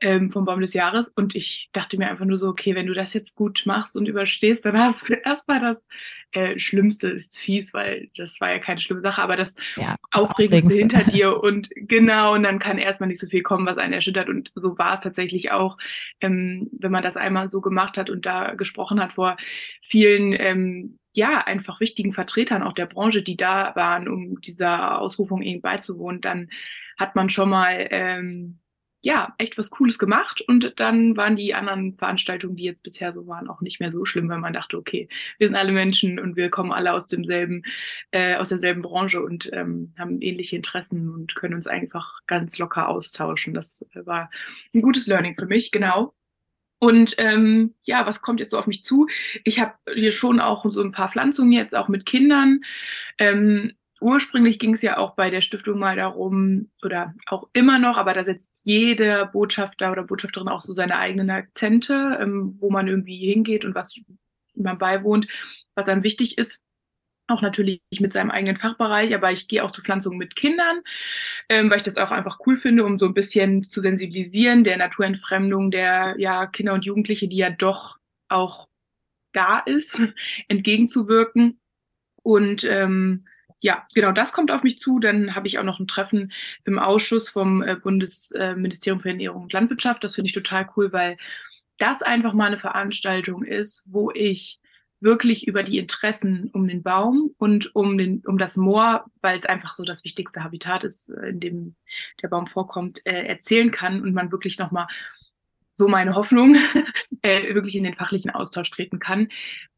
ähm, 0.00 0.30
vom 0.30 0.44
Baum 0.44 0.60
des 0.60 0.72
Jahres. 0.72 1.08
Und 1.08 1.34
ich 1.34 1.70
dachte 1.72 1.98
mir 1.98 2.08
einfach 2.08 2.24
nur 2.24 2.38
so, 2.38 2.48
okay, 2.48 2.74
wenn 2.74 2.86
du 2.86 2.94
das 2.94 3.12
jetzt 3.14 3.34
gut 3.34 3.62
machst 3.66 3.96
und 3.96 4.06
überstehst, 4.06 4.64
dann 4.64 4.78
hast 4.78 5.08
du 5.08 5.14
erstmal 5.24 5.60
das 5.60 5.86
äh, 6.32 6.58
Schlimmste 6.58 7.08
ist 7.08 7.38
fies, 7.38 7.74
weil 7.74 8.08
das 8.16 8.40
war 8.40 8.50
ja 8.50 8.58
keine 8.58 8.80
schlimme 8.80 9.00
Sache, 9.02 9.22
aber 9.22 9.36
das, 9.36 9.54
ja, 9.76 9.96
das 10.12 10.22
Aufregendste 10.24 10.74
hinter 10.74 11.04
dir 11.04 11.40
und 11.42 11.68
genau, 11.74 12.34
und 12.34 12.42
dann 12.44 12.58
kann 12.58 12.78
erstmal 12.78 13.08
nicht 13.08 13.20
so 13.20 13.26
viel 13.26 13.42
kommen, 13.42 13.66
was 13.66 13.78
einen 13.78 13.92
erschüttert. 13.92 14.28
Und 14.28 14.52
so 14.54 14.78
war 14.78 14.94
es 14.94 15.00
tatsächlich 15.00 15.50
auch, 15.50 15.76
ähm, 16.20 16.68
wenn 16.72 16.92
man 16.92 17.02
das 17.02 17.16
einmal 17.16 17.50
so 17.50 17.60
gemacht 17.60 17.96
hat 17.96 18.10
und 18.10 18.26
da 18.26 18.54
gesprochen 18.54 19.00
hat 19.00 19.12
vor 19.12 19.36
vielen 19.82 20.32
ähm, 20.32 20.98
ja, 21.12 21.38
einfach 21.38 21.80
wichtigen 21.80 22.12
Vertretern 22.12 22.62
auch 22.62 22.72
der 22.72 22.86
Branche, 22.86 23.22
die 23.22 23.36
da 23.36 23.74
waren, 23.74 24.08
um 24.08 24.40
dieser 24.40 25.00
Ausrufung 25.00 25.42
irgendwie 25.42 25.60
beizuwohnen, 25.60 26.20
dann 26.20 26.50
hat 26.96 27.16
man 27.16 27.30
schon 27.30 27.50
mal 27.50 27.88
ähm, 27.90 28.60
ja, 29.02 29.34
echt 29.38 29.56
was 29.56 29.70
Cooles 29.70 29.98
gemacht. 29.98 30.42
Und 30.42 30.74
dann 30.78 31.16
waren 31.16 31.36
die 31.36 31.54
anderen 31.54 31.96
Veranstaltungen, 31.96 32.56
die 32.56 32.64
jetzt 32.64 32.82
bisher 32.82 33.12
so 33.12 33.26
waren, 33.26 33.48
auch 33.48 33.60
nicht 33.62 33.80
mehr 33.80 33.92
so 33.92 34.04
schlimm, 34.04 34.28
weil 34.28 34.38
man 34.38 34.52
dachte, 34.52 34.76
okay, 34.76 35.08
wir 35.38 35.48
sind 35.48 35.56
alle 35.56 35.72
Menschen 35.72 36.18
und 36.18 36.36
wir 36.36 36.50
kommen 36.50 36.72
alle 36.72 36.92
aus 36.92 37.06
demselben, 37.06 37.62
äh, 38.10 38.36
aus 38.36 38.50
derselben 38.50 38.82
Branche 38.82 39.22
und 39.22 39.50
ähm, 39.52 39.94
haben 39.98 40.20
ähnliche 40.20 40.56
Interessen 40.56 41.10
und 41.10 41.34
können 41.34 41.54
uns 41.54 41.66
einfach 41.66 42.20
ganz 42.26 42.58
locker 42.58 42.88
austauschen. 42.88 43.54
Das 43.54 43.82
äh, 43.94 44.04
war 44.04 44.30
ein 44.74 44.82
gutes 44.82 45.06
Learning 45.06 45.34
für 45.38 45.46
mich, 45.46 45.70
genau. 45.70 46.14
Und 46.78 47.14
ähm, 47.18 47.74
ja, 47.84 48.06
was 48.06 48.22
kommt 48.22 48.40
jetzt 48.40 48.50
so 48.50 48.58
auf 48.58 48.66
mich 48.66 48.84
zu? 48.84 49.06
Ich 49.44 49.60
habe 49.60 49.74
hier 49.94 50.12
schon 50.12 50.40
auch 50.40 50.64
so 50.70 50.82
ein 50.82 50.92
paar 50.92 51.10
Pflanzungen 51.10 51.52
jetzt, 51.52 51.74
auch 51.74 51.88
mit 51.88 52.06
Kindern. 52.06 52.62
Ähm, 53.18 53.74
ursprünglich 54.00 54.58
ging 54.58 54.74
es 54.74 54.82
ja 54.82 54.98
auch 54.98 55.14
bei 55.14 55.30
der 55.30 55.42
Stiftung 55.42 55.78
mal 55.78 55.96
darum, 55.96 56.70
oder 56.82 57.14
auch 57.26 57.48
immer 57.52 57.78
noch, 57.78 57.98
aber 57.98 58.14
da 58.14 58.24
setzt 58.24 58.50
jeder 58.62 59.26
Botschafter 59.26 59.92
oder 59.92 60.04
Botschafterin 60.04 60.48
auch 60.48 60.60
so 60.60 60.72
seine 60.72 60.96
eigenen 60.96 61.30
Akzente, 61.30 62.18
ähm, 62.20 62.56
wo 62.60 62.70
man 62.70 62.88
irgendwie 62.88 63.18
hingeht 63.18 63.64
und 63.64 63.74
was 63.74 63.94
man 64.54 64.78
beiwohnt, 64.78 65.28
was 65.74 65.88
einem 65.88 66.02
wichtig 66.02 66.38
ist. 66.38 66.60
Auch 67.28 67.42
natürlich 67.42 67.80
mit 68.00 68.12
seinem 68.12 68.32
eigenen 68.32 68.56
Fachbereich, 68.56 69.14
aber 69.14 69.30
ich 69.30 69.46
gehe 69.46 69.62
auch 69.62 69.70
zu 69.70 69.82
Pflanzungen 69.82 70.18
mit 70.18 70.34
Kindern, 70.34 70.80
ähm, 71.48 71.70
weil 71.70 71.76
ich 71.76 71.84
das 71.84 71.96
auch 71.96 72.10
einfach 72.10 72.40
cool 72.46 72.56
finde, 72.56 72.84
um 72.84 72.98
so 72.98 73.06
ein 73.06 73.14
bisschen 73.14 73.68
zu 73.68 73.80
sensibilisieren 73.80 74.64
der 74.64 74.76
Naturentfremdung 74.78 75.70
der 75.70 76.16
ja, 76.18 76.46
Kinder 76.46 76.74
und 76.74 76.84
Jugendliche, 76.84 77.28
die 77.28 77.36
ja 77.36 77.50
doch 77.50 77.98
auch 78.28 78.68
da 79.32 79.60
ist, 79.60 80.00
entgegenzuwirken. 80.48 81.60
Und 82.22 82.64
ähm, 82.64 83.26
ja, 83.60 83.86
genau, 83.94 84.12
das 84.12 84.32
kommt 84.32 84.50
auf 84.50 84.62
mich 84.62 84.78
zu. 84.78 84.98
Dann 84.98 85.34
habe 85.34 85.46
ich 85.46 85.58
auch 85.58 85.64
noch 85.64 85.80
ein 85.80 85.86
Treffen 85.86 86.32
im 86.64 86.78
Ausschuss 86.78 87.28
vom 87.28 87.62
äh, 87.62 87.76
Bundesministerium 87.76 89.00
für 89.00 89.10
Ernährung 89.10 89.42
und 89.44 89.52
Landwirtschaft. 89.52 90.02
Das 90.02 90.14
finde 90.14 90.28
ich 90.28 90.34
total 90.34 90.68
cool, 90.76 90.92
weil 90.92 91.18
das 91.78 92.02
einfach 92.02 92.32
mal 92.32 92.46
eine 92.46 92.58
Veranstaltung 92.58 93.44
ist, 93.44 93.82
wo 93.86 94.10
ich 94.10 94.60
wirklich 95.00 95.46
über 95.48 95.62
die 95.62 95.78
Interessen 95.78 96.50
um 96.52 96.68
den 96.68 96.82
Baum 96.82 97.34
und 97.38 97.74
um 97.74 97.96
den 97.96 98.22
um 98.26 98.38
das 98.38 98.56
Moor, 98.56 99.06
weil 99.22 99.38
es 99.38 99.46
einfach 99.46 99.74
so 99.74 99.84
das 99.84 100.04
wichtigste 100.04 100.44
Habitat 100.44 100.84
ist, 100.84 101.08
äh, 101.10 101.30
in 101.30 101.40
dem 101.40 101.76
der 102.22 102.28
Baum 102.28 102.46
vorkommt, 102.46 103.04
äh, 103.06 103.26
erzählen 103.26 103.70
kann 103.70 104.02
und 104.02 104.12
man 104.14 104.32
wirklich 104.32 104.58
noch 104.58 104.70
mal 104.70 104.88
so 105.74 105.88
meine 105.88 106.14
Hoffnung, 106.14 106.54
äh, 107.22 107.54
wirklich 107.54 107.76
in 107.76 107.84
den 107.84 107.94
fachlichen 107.94 108.30
Austausch 108.30 108.70
treten 108.70 108.98
kann, 108.98 109.28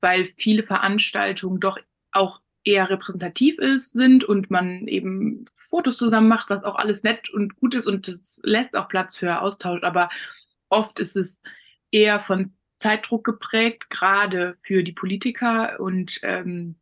weil 0.00 0.28
viele 0.36 0.64
Veranstaltungen 0.64 1.60
doch 1.60 1.78
auch 2.10 2.40
eher 2.64 2.90
repräsentativ 2.90 3.58
ist, 3.58 3.92
sind 3.92 4.24
und 4.24 4.50
man 4.50 4.86
eben 4.86 5.44
Fotos 5.70 5.96
zusammen 5.96 6.28
macht, 6.28 6.50
was 6.50 6.64
auch 6.64 6.76
alles 6.76 7.02
nett 7.02 7.30
und 7.30 7.56
gut 7.56 7.74
ist 7.74 7.86
und 7.86 8.08
es 8.08 8.40
lässt 8.42 8.76
auch 8.76 8.88
Platz 8.88 9.16
für 9.16 9.40
Austausch. 9.40 9.82
Aber 9.82 10.10
oft 10.68 11.00
ist 11.00 11.16
es 11.16 11.40
eher 11.90 12.20
von 12.20 12.54
Zeitdruck 12.78 13.24
geprägt, 13.24 13.90
gerade 13.90 14.56
für 14.62 14.82
die 14.82 14.92
Politiker. 14.92 15.80
Und 15.80 16.18
ähm, 16.22 16.76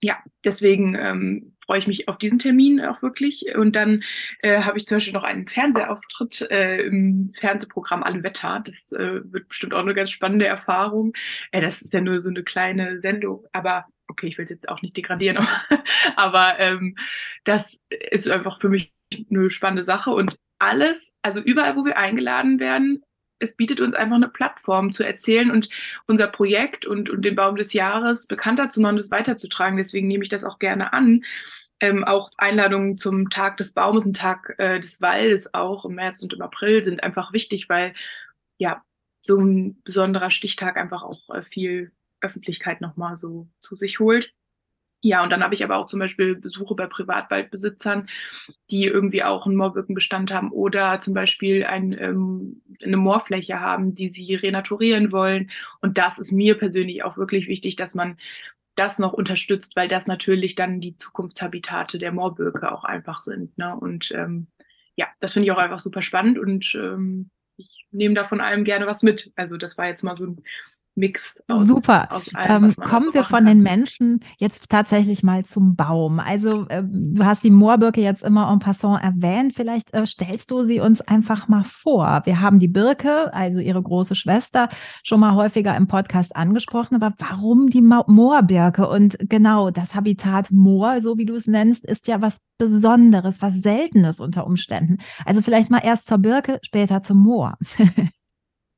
ja, 0.00 0.18
deswegen 0.44 0.94
ähm, 0.94 1.56
freue 1.64 1.78
ich 1.78 1.86
mich 1.86 2.08
auf 2.08 2.18
diesen 2.18 2.38
Termin 2.38 2.80
auch 2.80 3.02
wirklich. 3.02 3.46
Und 3.54 3.74
dann 3.74 4.02
äh, 4.40 4.62
habe 4.62 4.78
ich 4.78 4.86
zum 4.86 4.96
Beispiel 4.96 5.14
noch 5.14 5.24
einen 5.24 5.48
Fernsehauftritt 5.48 6.50
äh, 6.50 6.82
im 6.82 7.32
Fernsehprogramm 7.38 8.02
Alle 8.02 8.22
Wetter. 8.22 8.62
Das 8.64 8.92
äh, 8.92 9.20
wird 9.32 9.48
bestimmt 9.48 9.74
auch 9.74 9.80
eine 9.80 9.94
ganz 9.94 10.10
spannende 10.10 10.46
Erfahrung. 10.46 11.14
Äh, 11.50 11.62
das 11.62 11.82
ist 11.82 11.92
ja 11.92 12.00
nur 12.00 12.22
so 12.22 12.30
eine 12.30 12.42
kleine 12.44 13.00
Sendung, 13.00 13.46
aber 13.52 13.86
okay, 14.08 14.26
ich 14.26 14.38
will 14.38 14.44
es 14.44 14.50
jetzt 14.50 14.68
auch 14.68 14.82
nicht 14.82 14.96
degradieren, 14.96 15.46
aber 16.16 16.58
ähm, 16.58 16.96
das 17.44 17.78
ist 17.88 18.28
einfach 18.28 18.60
für 18.60 18.68
mich 18.68 18.92
eine 19.30 19.50
spannende 19.50 19.84
Sache 19.84 20.10
und 20.10 20.36
alles, 20.58 21.12
also 21.22 21.40
überall, 21.40 21.76
wo 21.76 21.84
wir 21.84 21.96
eingeladen 21.96 22.58
werden, 22.58 23.02
es 23.38 23.54
bietet 23.54 23.80
uns 23.80 23.94
einfach 23.94 24.16
eine 24.16 24.28
Plattform 24.28 24.92
zu 24.92 25.02
erzählen 25.04 25.50
und 25.50 25.68
unser 26.06 26.26
Projekt 26.26 26.86
und, 26.86 27.10
und 27.10 27.24
den 27.24 27.36
Baum 27.36 27.56
des 27.56 27.72
Jahres 27.72 28.26
bekannter 28.26 28.70
zu 28.70 28.80
machen 28.80 28.96
und 28.96 29.00
es 29.00 29.10
weiterzutragen. 29.10 29.78
Deswegen 29.78 30.08
nehme 30.08 30.24
ich 30.24 30.30
das 30.30 30.44
auch 30.44 30.58
gerne 30.58 30.92
an. 30.92 31.24
Ähm, 31.80 32.02
auch 32.02 32.30
Einladungen 32.36 32.98
zum 32.98 33.30
Tag 33.30 33.56
des 33.58 33.72
Baumes 33.72 34.04
und 34.04 34.16
Tag 34.16 34.56
äh, 34.58 34.80
des 34.80 35.00
Waldes 35.00 35.54
auch 35.54 35.84
im 35.84 35.94
März 35.94 36.22
und 36.22 36.32
im 36.32 36.42
April 36.42 36.82
sind 36.82 37.04
einfach 37.04 37.32
wichtig, 37.32 37.68
weil 37.68 37.94
ja 38.58 38.82
so 39.22 39.38
ein 39.38 39.80
besonderer 39.84 40.32
Stichtag 40.32 40.76
einfach 40.76 41.04
auch 41.04 41.30
äh, 41.30 41.42
viel 41.42 41.92
Öffentlichkeit 42.20 42.80
nochmal 42.80 43.18
so 43.18 43.48
zu 43.60 43.76
sich 43.76 44.00
holt. 44.00 44.34
Ja, 45.00 45.22
und 45.22 45.30
dann 45.30 45.44
habe 45.44 45.54
ich 45.54 45.62
aber 45.62 45.76
auch 45.76 45.86
zum 45.86 46.00
Beispiel 46.00 46.34
Besuche 46.34 46.74
bei 46.74 46.86
Privatwaldbesitzern, 46.86 48.08
die 48.70 48.84
irgendwie 48.84 49.22
auch 49.22 49.46
einen 49.46 49.54
Moorwirkenbestand 49.54 50.32
haben 50.32 50.50
oder 50.50 51.00
zum 51.00 51.14
Beispiel 51.14 51.64
ein, 51.64 51.92
ähm, 51.92 52.62
eine 52.82 52.96
Moorfläche 52.96 53.60
haben, 53.60 53.94
die 53.94 54.10
sie 54.10 54.34
renaturieren 54.34 55.12
wollen. 55.12 55.50
Und 55.80 55.98
das 55.98 56.18
ist 56.18 56.32
mir 56.32 56.58
persönlich 56.58 57.04
auch 57.04 57.16
wirklich 57.16 57.46
wichtig, 57.46 57.76
dass 57.76 57.94
man 57.94 58.16
das 58.74 58.98
noch 58.98 59.12
unterstützt, 59.12 59.76
weil 59.76 59.88
das 59.88 60.06
natürlich 60.08 60.56
dann 60.56 60.80
die 60.80 60.96
Zukunftshabitate 60.96 61.98
der 61.98 62.12
Moorbirke 62.12 62.72
auch 62.72 62.84
einfach 62.84 63.22
sind. 63.22 63.56
Ne? 63.56 63.76
Und 63.76 64.10
ähm, 64.12 64.48
ja, 64.96 65.06
das 65.20 65.32
finde 65.32 65.46
ich 65.46 65.52
auch 65.52 65.58
einfach 65.58 65.78
super 65.80 66.02
spannend 66.02 66.38
und 66.38 66.74
ähm, 66.74 67.30
ich 67.56 67.86
nehme 67.90 68.14
da 68.14 68.24
von 68.24 68.40
allem 68.40 68.64
gerne 68.64 68.86
was 68.86 69.02
mit. 69.02 69.32
Also 69.36 69.56
das 69.56 69.78
war 69.78 69.86
jetzt 69.86 70.02
mal 70.04 70.16
so 70.16 70.26
ein 70.26 70.42
Mix. 70.98 71.40
Aus, 71.48 71.66
Super. 71.66 72.08
Aus 72.10 72.34
allem, 72.34 72.64
ähm, 72.64 72.76
kommen 72.76 73.14
wir 73.14 73.22
von 73.22 73.38
kann. 73.38 73.46
den 73.46 73.62
Menschen 73.62 74.20
jetzt 74.38 74.68
tatsächlich 74.68 75.22
mal 75.22 75.44
zum 75.44 75.76
Baum. 75.76 76.18
Also 76.18 76.66
äh, 76.68 76.82
du 76.84 77.24
hast 77.24 77.44
die 77.44 77.50
Moorbirke 77.50 78.00
jetzt 78.00 78.22
immer 78.22 78.50
en 78.50 78.58
passant 78.58 79.02
erwähnt. 79.02 79.54
Vielleicht 79.54 79.94
äh, 79.94 80.06
stellst 80.06 80.50
du 80.50 80.64
sie 80.64 80.80
uns 80.80 81.00
einfach 81.00 81.48
mal 81.48 81.64
vor. 81.64 82.22
Wir 82.24 82.40
haben 82.40 82.58
die 82.58 82.68
Birke, 82.68 83.32
also 83.32 83.60
ihre 83.60 83.82
große 83.82 84.14
Schwester, 84.14 84.68
schon 85.02 85.20
mal 85.20 85.34
häufiger 85.34 85.76
im 85.76 85.86
Podcast 85.86 86.34
angesprochen. 86.36 86.96
Aber 86.96 87.14
warum 87.18 87.70
die 87.70 87.80
Moorbirke? 87.82 88.88
Und 88.88 89.16
genau, 89.20 89.70
das 89.70 89.94
Habitat 89.94 90.50
Moor, 90.50 91.00
so 91.00 91.16
wie 91.16 91.26
du 91.26 91.34
es 91.34 91.46
nennst, 91.46 91.86
ist 91.86 92.08
ja 92.08 92.20
was 92.20 92.40
Besonderes, 92.58 93.40
was 93.40 93.54
Seltenes 93.54 94.18
unter 94.18 94.44
Umständen. 94.46 94.98
Also 95.24 95.42
vielleicht 95.42 95.70
mal 95.70 95.78
erst 95.78 96.08
zur 96.08 96.18
Birke, 96.18 96.58
später 96.62 97.02
zum 97.02 97.18
Moor. 97.22 97.56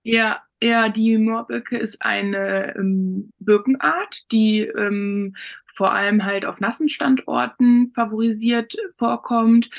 Ja, 0.03 0.41
ja, 0.63 0.89
die 0.89 1.17
Moorbirke 1.19 1.79
ist 1.79 2.03
eine 2.03 2.75
ähm, 2.77 3.33
Birkenart, 3.39 4.31
die 4.31 4.61
ähm, 4.61 5.35
vor 5.75 5.93
allem 5.93 6.25
halt 6.25 6.45
auf 6.45 6.61
nassen 6.61 6.89
Standorten 6.89 7.93
favorisiert 7.95 8.77
vorkommt, 8.99 9.71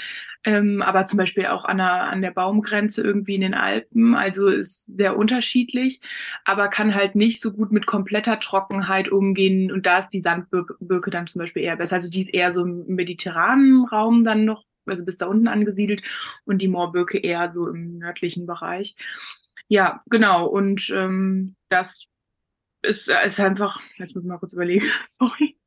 ähm, 0.43 0.81
aber 0.81 1.05
zum 1.05 1.17
Beispiel 1.17 1.45
auch 1.45 1.65
an 1.65 1.77
der, 1.77 2.09
an 2.09 2.21
der 2.23 2.31
Baumgrenze 2.31 3.03
irgendwie 3.03 3.35
in 3.35 3.41
den 3.41 3.53
Alpen. 3.53 4.15
Also 4.15 4.47
ist 4.47 4.87
sehr 4.87 5.15
unterschiedlich, 5.15 6.01
aber 6.45 6.67
kann 6.69 6.95
halt 6.95 7.15
nicht 7.15 7.41
so 7.41 7.51
gut 7.51 7.71
mit 7.71 7.85
kompletter 7.85 8.39
Trockenheit 8.39 9.09
umgehen. 9.09 9.71
Und 9.71 9.85
da 9.85 9.99
ist 9.99 10.09
die 10.09 10.21
Sandbirke 10.21 11.11
dann 11.11 11.27
zum 11.27 11.39
Beispiel 11.39 11.63
eher 11.63 11.77
besser. 11.77 11.97
Also 11.97 12.09
die 12.09 12.23
ist 12.23 12.33
eher 12.33 12.53
so 12.53 12.63
im 12.63 12.85
mediterranen 12.87 13.85
Raum 13.85 14.23
dann 14.23 14.45
noch, 14.45 14.65
also 14.87 15.05
bis 15.05 15.17
da 15.19 15.27
unten 15.27 15.47
angesiedelt 15.47 16.01
und 16.45 16.59
die 16.59 16.67
Moorbirke 16.67 17.19
eher 17.19 17.51
so 17.53 17.67
im 17.67 17.99
nördlichen 17.99 18.47
Bereich. 18.47 18.95
Ja, 19.71 20.03
genau. 20.09 20.47
Und 20.47 20.89
ähm, 20.89 21.55
das 21.69 22.03
ist, 22.81 23.07
ist 23.07 23.39
einfach, 23.39 23.79
jetzt 23.95 24.13
muss 24.13 24.25
ich 24.25 24.27
mal 24.27 24.37
kurz 24.37 24.51
überlegen, 24.51 24.85
sorry. 25.11 25.57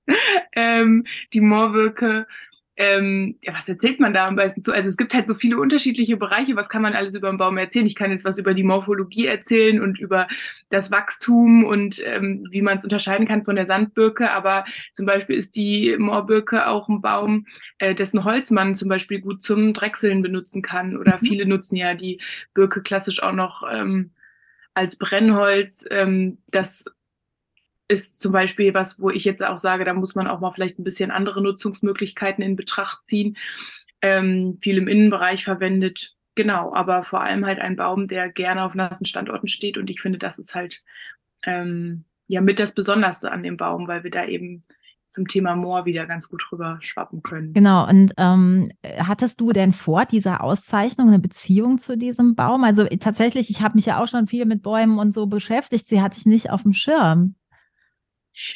ähm, 0.54 1.06
die 1.32 1.40
Moorwirke 1.40 2.26
ähm, 2.76 3.36
ja, 3.40 3.52
was 3.54 3.68
erzählt 3.68 4.00
man 4.00 4.12
da 4.12 4.26
am 4.26 4.34
besten 4.34 4.64
zu? 4.64 4.72
Also 4.72 4.88
es 4.88 4.96
gibt 4.96 5.14
halt 5.14 5.28
so 5.28 5.34
viele 5.34 5.58
unterschiedliche 5.58 6.16
Bereiche. 6.16 6.56
Was 6.56 6.68
kann 6.68 6.82
man 6.82 6.94
alles 6.94 7.14
über 7.14 7.28
den 7.30 7.38
Baum 7.38 7.56
erzählen? 7.56 7.86
Ich 7.86 7.94
kann 7.94 8.10
jetzt 8.10 8.24
was 8.24 8.36
über 8.36 8.52
die 8.52 8.64
Morphologie 8.64 9.26
erzählen 9.26 9.80
und 9.80 10.00
über 10.00 10.26
das 10.70 10.90
Wachstum 10.90 11.64
und 11.64 12.02
ähm, 12.04 12.48
wie 12.50 12.62
man 12.62 12.78
es 12.78 12.84
unterscheiden 12.84 13.28
kann 13.28 13.44
von 13.44 13.54
der 13.54 13.66
Sandbirke. 13.66 14.30
Aber 14.32 14.64
zum 14.92 15.06
Beispiel 15.06 15.36
ist 15.36 15.54
die 15.54 15.94
Moorbirke 15.98 16.66
auch 16.66 16.88
ein 16.88 17.00
Baum, 17.00 17.46
äh, 17.78 17.94
dessen 17.94 18.24
Holz 18.24 18.50
man 18.50 18.74
zum 18.74 18.88
Beispiel 18.88 19.20
gut 19.20 19.44
zum 19.44 19.72
Drechseln 19.72 20.22
benutzen 20.22 20.60
kann. 20.60 20.96
Oder 20.96 21.18
mhm. 21.20 21.26
viele 21.26 21.46
nutzen 21.46 21.76
ja 21.76 21.94
die 21.94 22.20
Birke 22.54 22.82
klassisch 22.82 23.22
auch 23.22 23.32
noch 23.32 23.62
ähm, 23.72 24.10
als 24.74 24.96
Brennholz. 24.96 25.84
Ähm, 25.90 26.38
das 26.48 26.86
ist 27.88 28.20
zum 28.20 28.32
Beispiel 28.32 28.72
was, 28.74 29.00
wo 29.00 29.10
ich 29.10 29.24
jetzt 29.24 29.42
auch 29.42 29.58
sage, 29.58 29.84
da 29.84 29.94
muss 29.94 30.14
man 30.14 30.26
auch 30.26 30.40
mal 30.40 30.52
vielleicht 30.52 30.78
ein 30.78 30.84
bisschen 30.84 31.10
andere 31.10 31.42
Nutzungsmöglichkeiten 31.42 32.42
in 32.42 32.56
Betracht 32.56 33.04
ziehen. 33.06 33.36
Ähm, 34.00 34.58
viel 34.60 34.78
im 34.78 34.88
Innenbereich 34.88 35.44
verwendet. 35.44 36.14
Genau, 36.34 36.74
aber 36.74 37.04
vor 37.04 37.20
allem 37.20 37.46
halt 37.46 37.60
ein 37.60 37.76
Baum, 37.76 38.08
der 38.08 38.28
gerne 38.30 38.64
auf 38.64 38.74
nassen 38.74 39.06
Standorten 39.06 39.48
steht. 39.48 39.78
Und 39.78 39.88
ich 39.90 40.00
finde, 40.00 40.18
das 40.18 40.38
ist 40.38 40.54
halt 40.54 40.82
ähm, 41.44 42.04
ja 42.26 42.40
mit 42.40 42.58
das 42.58 42.72
Besonderste 42.72 43.30
an 43.30 43.42
dem 43.42 43.56
Baum, 43.56 43.86
weil 43.86 44.02
wir 44.02 44.10
da 44.10 44.26
eben 44.26 44.62
zum 45.14 45.28
Thema 45.28 45.54
Moor 45.54 45.84
wieder 45.84 46.06
ganz 46.06 46.28
gut 46.28 46.42
rüber 46.50 46.78
schwappen 46.80 47.22
können. 47.22 47.52
Genau, 47.52 47.88
und 47.88 48.12
ähm, 48.16 48.72
hattest 48.98 49.40
du 49.40 49.52
denn 49.52 49.72
vor 49.72 50.06
dieser 50.06 50.42
Auszeichnung 50.42 51.06
eine 51.06 51.20
Beziehung 51.20 51.78
zu 51.78 51.96
diesem 51.96 52.34
Baum? 52.34 52.64
Also 52.64 52.84
tatsächlich, 52.98 53.48
ich 53.48 53.62
habe 53.62 53.76
mich 53.76 53.86
ja 53.86 54.02
auch 54.02 54.08
schon 54.08 54.26
viel 54.26 54.44
mit 54.44 54.62
Bäumen 54.62 54.98
und 54.98 55.12
so 55.12 55.26
beschäftigt, 55.26 55.86
sie 55.86 56.02
hatte 56.02 56.18
ich 56.18 56.26
nicht 56.26 56.50
auf 56.50 56.64
dem 56.64 56.74
Schirm. 56.74 57.36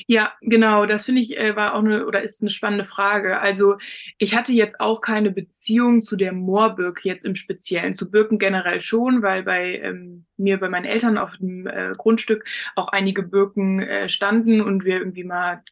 Ja, 0.07 0.33
genau, 0.41 0.87
das 0.87 1.07
finde 1.07 1.21
ich 1.21 1.37
äh, 1.37 1.55
war 1.57 1.75
auch 1.75 1.81
eine 1.81 2.07
oder 2.07 2.23
ist 2.23 2.41
eine 2.43 2.51
spannende 2.51 2.85
Frage. 2.85 3.41
Also 3.41 3.77
ich 4.19 4.37
hatte 4.37 4.53
jetzt 4.53 4.81
auch 4.81 5.01
keine 5.01 5.31
Beziehung 5.31 6.03
zu 6.03 6.17
der 6.17 6.33
Moorbirke 6.33 7.09
jetzt 7.09 7.25
im 7.25 7.35
Speziellen, 7.35 7.95
zu 7.95 8.11
Birken 8.11 8.39
generell 8.39 8.81
schon, 8.81 9.23
weil 9.23 9.43
bei 9.45 9.79
ähm, 9.81 10.27
mir, 10.37 10.59
bei 10.59 10.69
meinen 10.69 10.85
Eltern 10.85 11.19
auf 11.19 11.37
dem 11.37 11.67
äh, 11.67 11.93
Grundstück 11.97 12.45
auch 12.75 12.89
einige 12.89 13.23
Birken 13.23 13.81
äh, 13.81 14.09
standen 14.09 14.61
und 14.61 14.85
wir 14.85 14.99
irgendwie 14.99 15.25
mal 15.25 15.63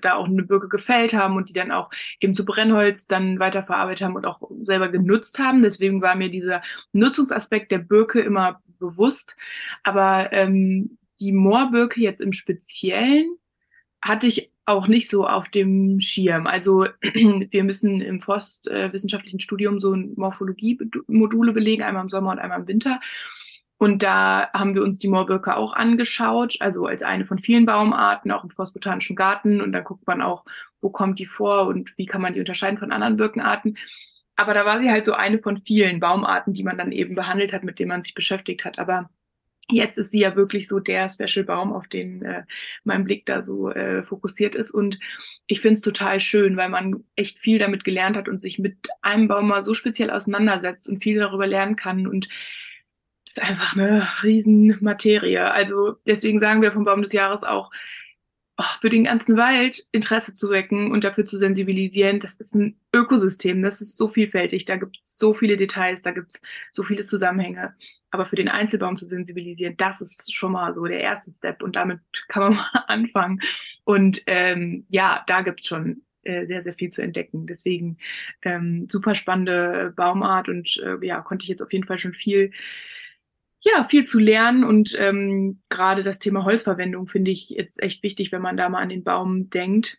da 0.00 0.14
auch 0.14 0.26
eine 0.26 0.42
Birke 0.42 0.68
gefällt 0.68 1.12
haben 1.12 1.36
und 1.36 1.48
die 1.48 1.52
dann 1.52 1.70
auch 1.70 1.90
eben 2.20 2.34
zu 2.34 2.44
Brennholz 2.44 3.06
dann 3.06 3.38
weiterverarbeitet 3.38 4.04
haben 4.04 4.16
und 4.16 4.26
auch 4.26 4.40
selber 4.62 4.88
genutzt 4.88 5.38
haben. 5.38 5.62
Deswegen 5.62 6.00
war 6.00 6.14
mir 6.14 6.30
dieser 6.30 6.62
Nutzungsaspekt 6.92 7.70
der 7.70 7.78
Birke 7.78 8.20
immer 8.20 8.62
bewusst. 8.78 9.36
Aber 9.82 10.32
ähm, 10.32 10.96
die 11.20 11.32
Moorbirke 11.32 12.00
jetzt 12.00 12.20
im 12.20 12.32
Speziellen 12.32 13.36
hatte 14.04 14.26
ich 14.26 14.50
auch 14.66 14.86
nicht 14.86 15.10
so 15.10 15.26
auf 15.26 15.48
dem 15.48 16.00
Schirm. 16.00 16.46
Also 16.46 16.86
wir 17.00 17.64
müssen 17.64 18.00
im 18.00 18.20
forstwissenschaftlichen 18.20 19.40
Studium 19.40 19.80
so 19.80 19.96
Morphologie-Module 19.96 21.52
belegen, 21.52 21.82
einmal 21.82 22.04
im 22.04 22.10
Sommer 22.10 22.32
und 22.32 22.38
einmal 22.38 22.60
im 22.60 22.68
Winter. 22.68 23.00
Und 23.78 24.02
da 24.02 24.50
haben 24.52 24.74
wir 24.74 24.82
uns 24.82 24.98
die 24.98 25.08
Moorbirke 25.08 25.56
auch 25.56 25.72
angeschaut, 25.72 26.56
also 26.60 26.86
als 26.86 27.02
eine 27.02 27.24
von 27.26 27.38
vielen 27.38 27.66
Baumarten, 27.66 28.30
auch 28.30 28.44
im 28.44 28.50
Forstbotanischen 28.50 29.16
Garten. 29.16 29.60
Und 29.60 29.72
dann 29.72 29.84
guckt 29.84 30.06
man 30.06 30.22
auch, 30.22 30.44
wo 30.80 30.90
kommt 30.90 31.18
die 31.18 31.26
vor 31.26 31.66
und 31.66 31.92
wie 31.96 32.06
kann 32.06 32.20
man 32.22 32.34
die 32.34 32.40
unterscheiden 32.40 32.78
von 32.78 32.92
anderen 32.92 33.16
Birkenarten. 33.16 33.76
Aber 34.36 34.54
da 34.54 34.64
war 34.64 34.80
sie 34.80 34.90
halt 34.90 35.06
so 35.06 35.12
eine 35.12 35.38
von 35.38 35.62
vielen 35.62 36.00
Baumarten, 36.00 36.54
die 36.54 36.62
man 36.62 36.78
dann 36.78 36.92
eben 36.92 37.14
behandelt 37.14 37.52
hat, 37.52 37.64
mit 37.64 37.78
denen 37.78 37.88
man 37.88 38.04
sich 38.04 38.14
beschäftigt 38.14 38.64
hat. 38.64 38.78
Aber 38.78 39.10
Jetzt 39.70 39.96
ist 39.96 40.10
sie 40.10 40.20
ja 40.20 40.36
wirklich 40.36 40.68
so 40.68 40.78
der 40.78 41.08
Special 41.08 41.44
Baum, 41.44 41.72
auf 41.72 41.88
den 41.88 42.22
äh, 42.22 42.42
mein 42.84 43.04
Blick 43.04 43.24
da 43.24 43.42
so 43.42 43.70
äh, 43.70 44.02
fokussiert 44.02 44.54
ist. 44.54 44.70
Und 44.70 44.98
ich 45.46 45.60
finde 45.60 45.76
es 45.76 45.82
total 45.82 46.20
schön, 46.20 46.56
weil 46.56 46.68
man 46.68 47.04
echt 47.16 47.38
viel 47.38 47.58
damit 47.58 47.82
gelernt 47.84 48.16
hat 48.16 48.28
und 48.28 48.40
sich 48.40 48.58
mit 48.58 48.76
einem 49.00 49.26
Baum 49.28 49.48
mal 49.48 49.64
so 49.64 49.72
speziell 49.72 50.10
auseinandersetzt 50.10 50.88
und 50.88 51.02
viel 51.02 51.18
darüber 51.18 51.46
lernen 51.46 51.76
kann. 51.76 52.06
Und 52.06 52.28
das 53.24 53.38
ist 53.38 53.42
einfach 53.42 53.74
eine 53.74 54.06
Riesenmaterie. 54.22 55.38
Also 55.38 55.96
deswegen 56.06 56.40
sagen 56.40 56.60
wir 56.60 56.72
vom 56.72 56.84
Baum 56.84 57.00
des 57.00 57.12
Jahres 57.12 57.42
auch, 57.42 57.70
oh, 58.58 58.64
für 58.80 58.90
den 58.90 59.04
ganzen 59.04 59.36
Wald 59.36 59.86
Interesse 59.92 60.34
zu 60.34 60.50
wecken 60.50 60.92
und 60.92 61.04
dafür 61.04 61.24
zu 61.26 61.38
sensibilisieren, 61.38 62.20
das 62.20 62.36
ist 62.36 62.54
ein 62.54 62.78
Ökosystem, 62.94 63.62
das 63.62 63.80
ist 63.80 63.96
so 63.96 64.08
vielfältig, 64.08 64.64
da 64.66 64.76
gibt 64.76 64.98
es 65.00 65.16
so 65.18 65.34
viele 65.34 65.56
Details, 65.56 66.02
da 66.02 66.10
gibt 66.10 66.34
es 66.34 66.42
so 66.72 66.82
viele 66.82 67.04
Zusammenhänge. 67.04 67.74
Aber 68.14 68.26
für 68.26 68.36
den 68.36 68.48
Einzelbaum 68.48 68.94
zu 68.94 69.08
sensibilisieren, 69.08 69.76
das 69.76 70.00
ist 70.00 70.32
schon 70.32 70.52
mal 70.52 70.72
so 70.72 70.84
der 70.84 71.00
erste 71.00 71.32
Step 71.32 71.64
und 71.64 71.74
damit 71.74 71.98
kann 72.28 72.42
man 72.44 72.52
mal 72.72 72.84
anfangen. 72.86 73.40
Und 73.82 74.22
ähm, 74.28 74.86
ja, 74.88 75.24
da 75.26 75.42
gibt's 75.42 75.66
schon 75.66 76.02
äh, 76.22 76.46
sehr, 76.46 76.62
sehr 76.62 76.74
viel 76.74 76.90
zu 76.90 77.02
entdecken. 77.02 77.48
Deswegen 77.48 77.98
ähm, 78.42 78.86
super 78.88 79.16
spannende 79.16 79.92
Baumart 79.96 80.48
und 80.48 80.80
äh, 80.84 81.04
ja, 81.04 81.22
konnte 81.22 81.42
ich 81.42 81.48
jetzt 81.48 81.60
auf 81.60 81.72
jeden 81.72 81.86
Fall 81.86 81.98
schon 81.98 82.14
viel 82.14 82.52
ja, 83.62 83.82
viel 83.82 84.04
zu 84.04 84.20
lernen 84.20 84.62
und 84.62 84.94
ähm, 84.96 85.58
gerade 85.70 86.04
das 86.04 86.20
Thema 86.20 86.44
Holzverwendung 86.44 87.08
finde 87.08 87.32
ich 87.32 87.48
jetzt 87.48 87.82
echt 87.82 88.04
wichtig, 88.04 88.30
wenn 88.30 88.42
man 88.42 88.56
da 88.56 88.68
mal 88.68 88.80
an 88.80 88.90
den 88.90 89.02
Baum 89.02 89.50
denkt, 89.50 89.98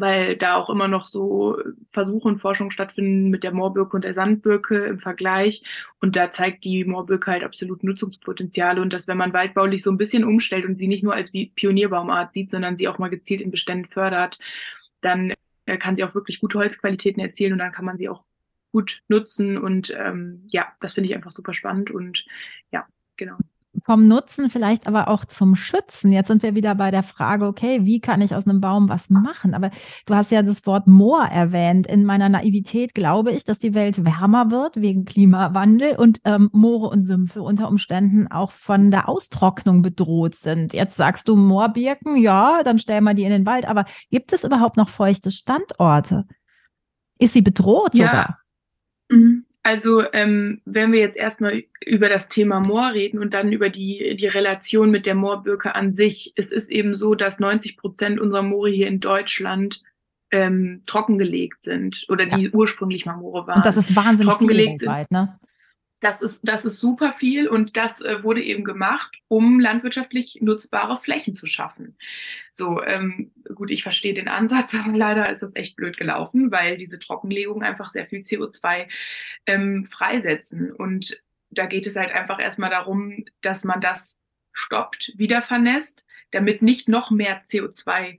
weil 0.00 0.36
da 0.36 0.56
auch 0.56 0.70
immer 0.70 0.88
noch 0.88 1.08
so 1.08 1.58
Versuche 1.92 2.28
und 2.28 2.38
Forschung 2.38 2.70
stattfinden 2.70 3.30
mit 3.30 3.44
der 3.44 3.52
Moorbirke 3.52 3.96
und 3.96 4.04
der 4.04 4.14
Sandbirke 4.14 4.86
im 4.86 4.98
Vergleich. 4.98 5.62
Und 6.00 6.16
da 6.16 6.30
zeigt 6.30 6.64
die 6.64 6.84
Moorbirke 6.84 7.30
halt 7.30 7.44
absolut 7.44 7.84
Nutzungspotenziale 7.84 8.80
und 8.80 8.92
dass, 8.92 9.08
wenn 9.08 9.16
man 9.16 9.32
waldbaulich 9.32 9.82
so 9.82 9.90
ein 9.90 9.98
bisschen 9.98 10.24
umstellt 10.24 10.64
und 10.64 10.78
sie 10.78 10.88
nicht 10.88 11.04
nur 11.04 11.14
als 11.14 11.30
Pionierbaumart 11.32 12.32
sieht, 12.32 12.50
sondern 12.50 12.76
sie 12.76 12.88
auch 12.88 12.98
mal 12.98 13.10
gezielt 13.10 13.40
in 13.40 13.50
Beständen 13.50 13.88
fördert, 13.88 14.38
dann 15.00 15.34
äh, 15.66 15.78
kann 15.78 15.96
sie 15.96 16.04
auch 16.04 16.14
wirklich 16.14 16.40
gute 16.40 16.58
Holzqualitäten 16.58 17.22
erzielen 17.22 17.52
und 17.52 17.58
dann 17.58 17.72
kann 17.72 17.84
man 17.84 17.98
sie 17.98 18.08
auch 18.08 18.24
gut 18.72 19.02
nutzen. 19.08 19.58
Und 19.58 19.94
ähm, 19.96 20.44
ja, 20.48 20.68
das 20.80 20.94
finde 20.94 21.08
ich 21.08 21.14
einfach 21.14 21.32
super 21.32 21.54
spannend 21.54 21.90
und 21.90 22.24
ja, 22.72 22.86
genau 23.16 23.36
vom 23.84 24.08
Nutzen 24.08 24.50
vielleicht 24.50 24.86
aber 24.86 25.08
auch 25.08 25.24
zum 25.24 25.54
Schützen. 25.54 26.12
Jetzt 26.12 26.28
sind 26.28 26.42
wir 26.42 26.54
wieder 26.54 26.74
bei 26.74 26.90
der 26.90 27.02
Frage, 27.02 27.46
okay, 27.46 27.84
wie 27.84 28.00
kann 28.00 28.20
ich 28.20 28.34
aus 28.34 28.46
einem 28.46 28.60
Baum 28.60 28.88
was 28.88 29.10
machen? 29.10 29.54
Aber 29.54 29.70
du 30.06 30.14
hast 30.14 30.30
ja 30.30 30.42
das 30.42 30.66
Wort 30.66 30.86
Moor 30.86 31.24
erwähnt. 31.24 31.86
In 31.86 32.04
meiner 32.04 32.28
Naivität 32.28 32.94
glaube 32.94 33.30
ich, 33.30 33.44
dass 33.44 33.58
die 33.58 33.74
Welt 33.74 34.04
wärmer 34.04 34.50
wird 34.50 34.76
wegen 34.76 35.04
Klimawandel 35.04 35.96
und 35.96 36.20
ähm, 36.24 36.50
Moore 36.52 36.88
und 36.88 37.02
Sümpfe 37.02 37.42
unter 37.42 37.68
Umständen 37.68 38.26
auch 38.30 38.50
von 38.50 38.90
der 38.90 39.08
Austrocknung 39.08 39.82
bedroht 39.82 40.34
sind. 40.34 40.72
Jetzt 40.72 40.96
sagst 40.96 41.28
du 41.28 41.36
Moorbirken, 41.36 42.16
ja, 42.16 42.62
dann 42.62 42.78
stellen 42.78 43.04
wir 43.04 43.14
die 43.14 43.24
in 43.24 43.30
den 43.30 43.46
Wald. 43.46 43.66
Aber 43.66 43.84
gibt 44.10 44.32
es 44.32 44.44
überhaupt 44.44 44.76
noch 44.76 44.88
feuchte 44.88 45.30
Standorte? 45.30 46.24
Ist 47.18 47.34
sie 47.34 47.42
bedroht 47.42 47.94
ja. 47.94 48.06
sogar? 48.06 48.38
Mhm. 49.10 49.44
Also 49.62 50.02
ähm, 50.12 50.62
wenn 50.64 50.92
wir 50.92 51.00
jetzt 51.00 51.16
erstmal 51.16 51.64
über 51.84 52.08
das 52.08 52.28
Thema 52.28 52.60
Moor 52.60 52.92
reden 52.92 53.18
und 53.18 53.34
dann 53.34 53.52
über 53.52 53.68
die, 53.68 54.16
die 54.18 54.26
Relation 54.26 54.90
mit 54.90 55.06
der 55.06 55.14
Moorbirke 55.14 55.74
an 55.74 55.92
sich. 55.92 56.32
Es 56.36 56.50
ist 56.50 56.70
eben 56.70 56.94
so, 56.94 57.14
dass 57.14 57.40
90 57.40 57.76
Prozent 57.76 58.20
unserer 58.20 58.42
Moore 58.42 58.70
hier 58.70 58.88
in 58.88 59.00
Deutschland 59.00 59.82
ähm, 60.30 60.82
trockengelegt 60.86 61.64
sind 61.64 62.06
oder 62.08 62.26
die 62.26 62.44
ja. 62.44 62.50
ursprünglich 62.52 63.04
mal 63.04 63.16
Moore 63.16 63.46
waren. 63.46 63.56
Und 63.56 63.66
das 63.66 63.76
ist 63.76 63.94
wahnsinnig 63.96 64.32
trockengelegt 64.32 64.86
weit, 64.86 65.10
ne? 65.10 65.38
Das 66.00 66.22
ist, 66.22 66.40
das 66.42 66.64
ist 66.64 66.80
super 66.80 67.14
viel 67.18 67.46
und 67.46 67.76
das 67.76 68.00
äh, 68.00 68.22
wurde 68.22 68.42
eben 68.42 68.64
gemacht, 68.64 69.18
um 69.28 69.60
landwirtschaftlich 69.60 70.38
nutzbare 70.40 70.98
Flächen 70.98 71.34
zu 71.34 71.46
schaffen. 71.46 71.96
So, 72.52 72.82
ähm, 72.82 73.32
gut, 73.54 73.70
ich 73.70 73.82
verstehe 73.82 74.14
den 74.14 74.28
Ansatz, 74.28 74.74
aber 74.84 74.96
leider 74.96 75.30
ist 75.30 75.42
das 75.42 75.54
echt 75.54 75.76
blöd 75.76 75.96
gelaufen, 75.98 76.50
weil 76.50 76.76
diese 76.78 76.98
Trockenlegung 76.98 77.62
einfach 77.62 77.90
sehr 77.90 78.06
viel 78.06 78.20
CO2 78.20 78.88
ähm, 79.46 79.84
freisetzen. 79.84 80.72
Und 80.72 81.20
da 81.50 81.66
geht 81.66 81.86
es 81.86 81.96
halt 81.96 82.12
einfach 82.12 82.40
erstmal 82.40 82.70
darum, 82.70 83.24
dass 83.42 83.64
man 83.64 83.80
das 83.80 84.16
stoppt, 84.52 85.12
wieder 85.16 85.42
vernässt, 85.42 86.06
damit 86.30 86.62
nicht 86.62 86.88
noch 86.88 87.10
mehr 87.10 87.42
CO2 87.44 88.18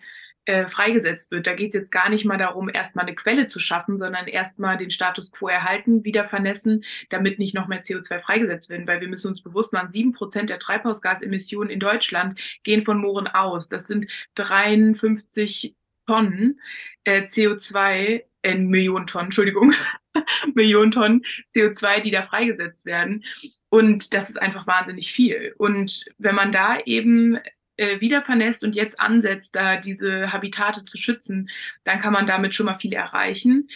äh, 0.52 0.70
freigesetzt 0.70 1.32
wird. 1.32 1.48
Da 1.48 1.54
geht 1.54 1.70
es 1.70 1.80
jetzt 1.80 1.92
gar 1.92 2.10
nicht 2.10 2.26
mal 2.26 2.38
darum, 2.38 2.70
erstmal 2.70 3.06
eine 3.06 3.16
Quelle 3.16 3.48
zu 3.48 3.60
schaffen, 3.60 3.98
sondern 3.98 4.28
erstmal 4.28 4.78
den 4.78 4.92
Status 4.92 5.32
quo 5.32 5.48
erhalten, 5.48 6.04
wieder 6.04 6.28
vernässen, 6.28 6.84
damit 7.10 7.40
nicht 7.40 7.54
noch 7.54 7.70
mehr 7.70 7.86
CO2 7.86 8.20
freigesetzt 8.20 8.70
werden. 8.70 8.86
Weil 8.86 9.00
wir 9.00 9.08
müssen 9.08 9.30
uns 9.30 9.42
bewusst 9.42 9.72
machen, 9.72 9.94
sieben 9.94 10.12
Prozent 10.12 10.50
der 10.50 10.60
Treibhausgasemissionen 10.60 11.70
in 11.70 11.80
Deutschland 11.80 12.38
gehen 12.64 12.84
von 12.84 12.98
Mooren 12.98 13.28
aus. 13.28 13.70
Das 13.70 13.88
sind 13.88 14.08
53 14.36 15.74
Tonnen 16.06 16.60
äh, 17.06 17.22
CO2, 17.22 18.24
äh, 18.44 18.56
Millionen 18.56 19.08
Tonnen, 19.08 19.28
Entschuldigung, 19.28 19.74
Millionen 20.54 20.92
Tonnen 20.92 21.24
CO2, 21.56 22.02
die 22.02 22.12
da 22.12 22.24
freigesetzt 22.24 22.86
werden. 22.86 23.24
Und 23.70 24.14
das 24.14 24.30
ist 24.30 24.42
einfach 24.42 24.68
wahnsinnig 24.68 25.14
viel. 25.14 25.56
Und 25.58 26.04
wenn 26.18 26.36
man 26.36 26.52
da 26.52 26.80
eben 26.82 27.40
äh, 27.82 28.00
wieder 28.00 28.22
vernässt 28.22 28.64
und 28.64 28.76
jetzt 28.76 29.00
ansetzt, 29.00 29.56
da 29.56 29.78
diese 29.78 30.32
Habitate 30.32 30.86
zu 30.86 30.98
schützen, 30.98 31.50
dann 31.84 32.00
kann 32.00 32.14
man 32.14 32.28
damit 32.28 32.54
schon 32.54 32.68
mal 32.68 32.78
viel 32.78 32.94
erreichen. 32.94 33.70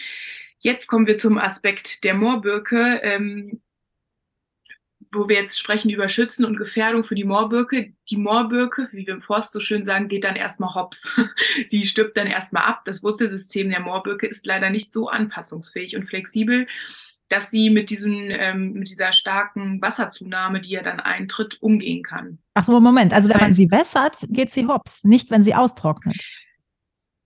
Jetzt 0.60 0.88
kommen 0.88 1.08
wir 1.08 1.18
zum 1.18 1.40
Aspekt 1.40 2.04
der 2.04 2.14
Moorbirke, 2.14 3.00
ähm, 3.02 3.62
wo 5.12 5.28
wir 5.28 5.38
jetzt 5.38 5.60
sprechen 5.60 5.90
über 5.90 6.10
Schützen 6.10 6.46
und 6.46 6.58
Gefährdung 6.58 7.04
für 7.04 7.16
die 7.16 7.24
Moorbirke. 7.24 7.94
Die 8.10 8.18
Moorbirke, 8.18 8.90
wie 8.92 9.08
wir 9.08 9.16
im 9.16 9.22
Forst 9.22 9.52
so 9.52 9.60
schön 9.60 9.86
sagen, 9.86 10.08
geht 10.08 10.24
dann 10.24 10.36
erstmal 10.36 10.76
hops. 10.76 11.12
Die 11.72 11.86
stirbt 11.88 12.18
dann 12.18 12.28
erstmal 12.28 12.64
ab. 12.64 12.84
Das 12.86 13.02
Wurzelsystem 13.02 13.70
der 13.70 13.80
Moorbirke 13.80 14.28
ist 14.28 14.46
leider 14.46 14.70
nicht 14.70 14.94
so 14.94 15.08
anpassungsfähig 15.08 15.96
und 15.96 16.06
flexibel, 16.06 16.68
dass 17.30 17.50
sie 17.50 17.70
mit, 17.70 17.90
diesen, 17.90 18.30
ähm, 18.30 18.74
mit 18.74 18.90
dieser 18.90 19.14
starken 19.14 19.82
Wasserzunahme, 19.82 20.62
die 20.62 20.72
ja 20.72 20.84
dann 20.84 21.00
eintritt, 21.00 21.58
umgehen 21.62 22.04
kann. 22.04 22.40
Ach 22.54 22.64
so, 22.64 22.80
Moment. 22.80 23.14
Also 23.14 23.30
wenn 23.30 23.40
man 23.40 23.54
sie 23.54 23.72
wässert, 23.72 24.18
geht 24.30 24.52
sie 24.52 24.68
hops, 24.68 25.04
nicht 25.04 25.32
wenn 25.32 25.44
sie 25.44 25.56
austrocknet. 25.56 26.18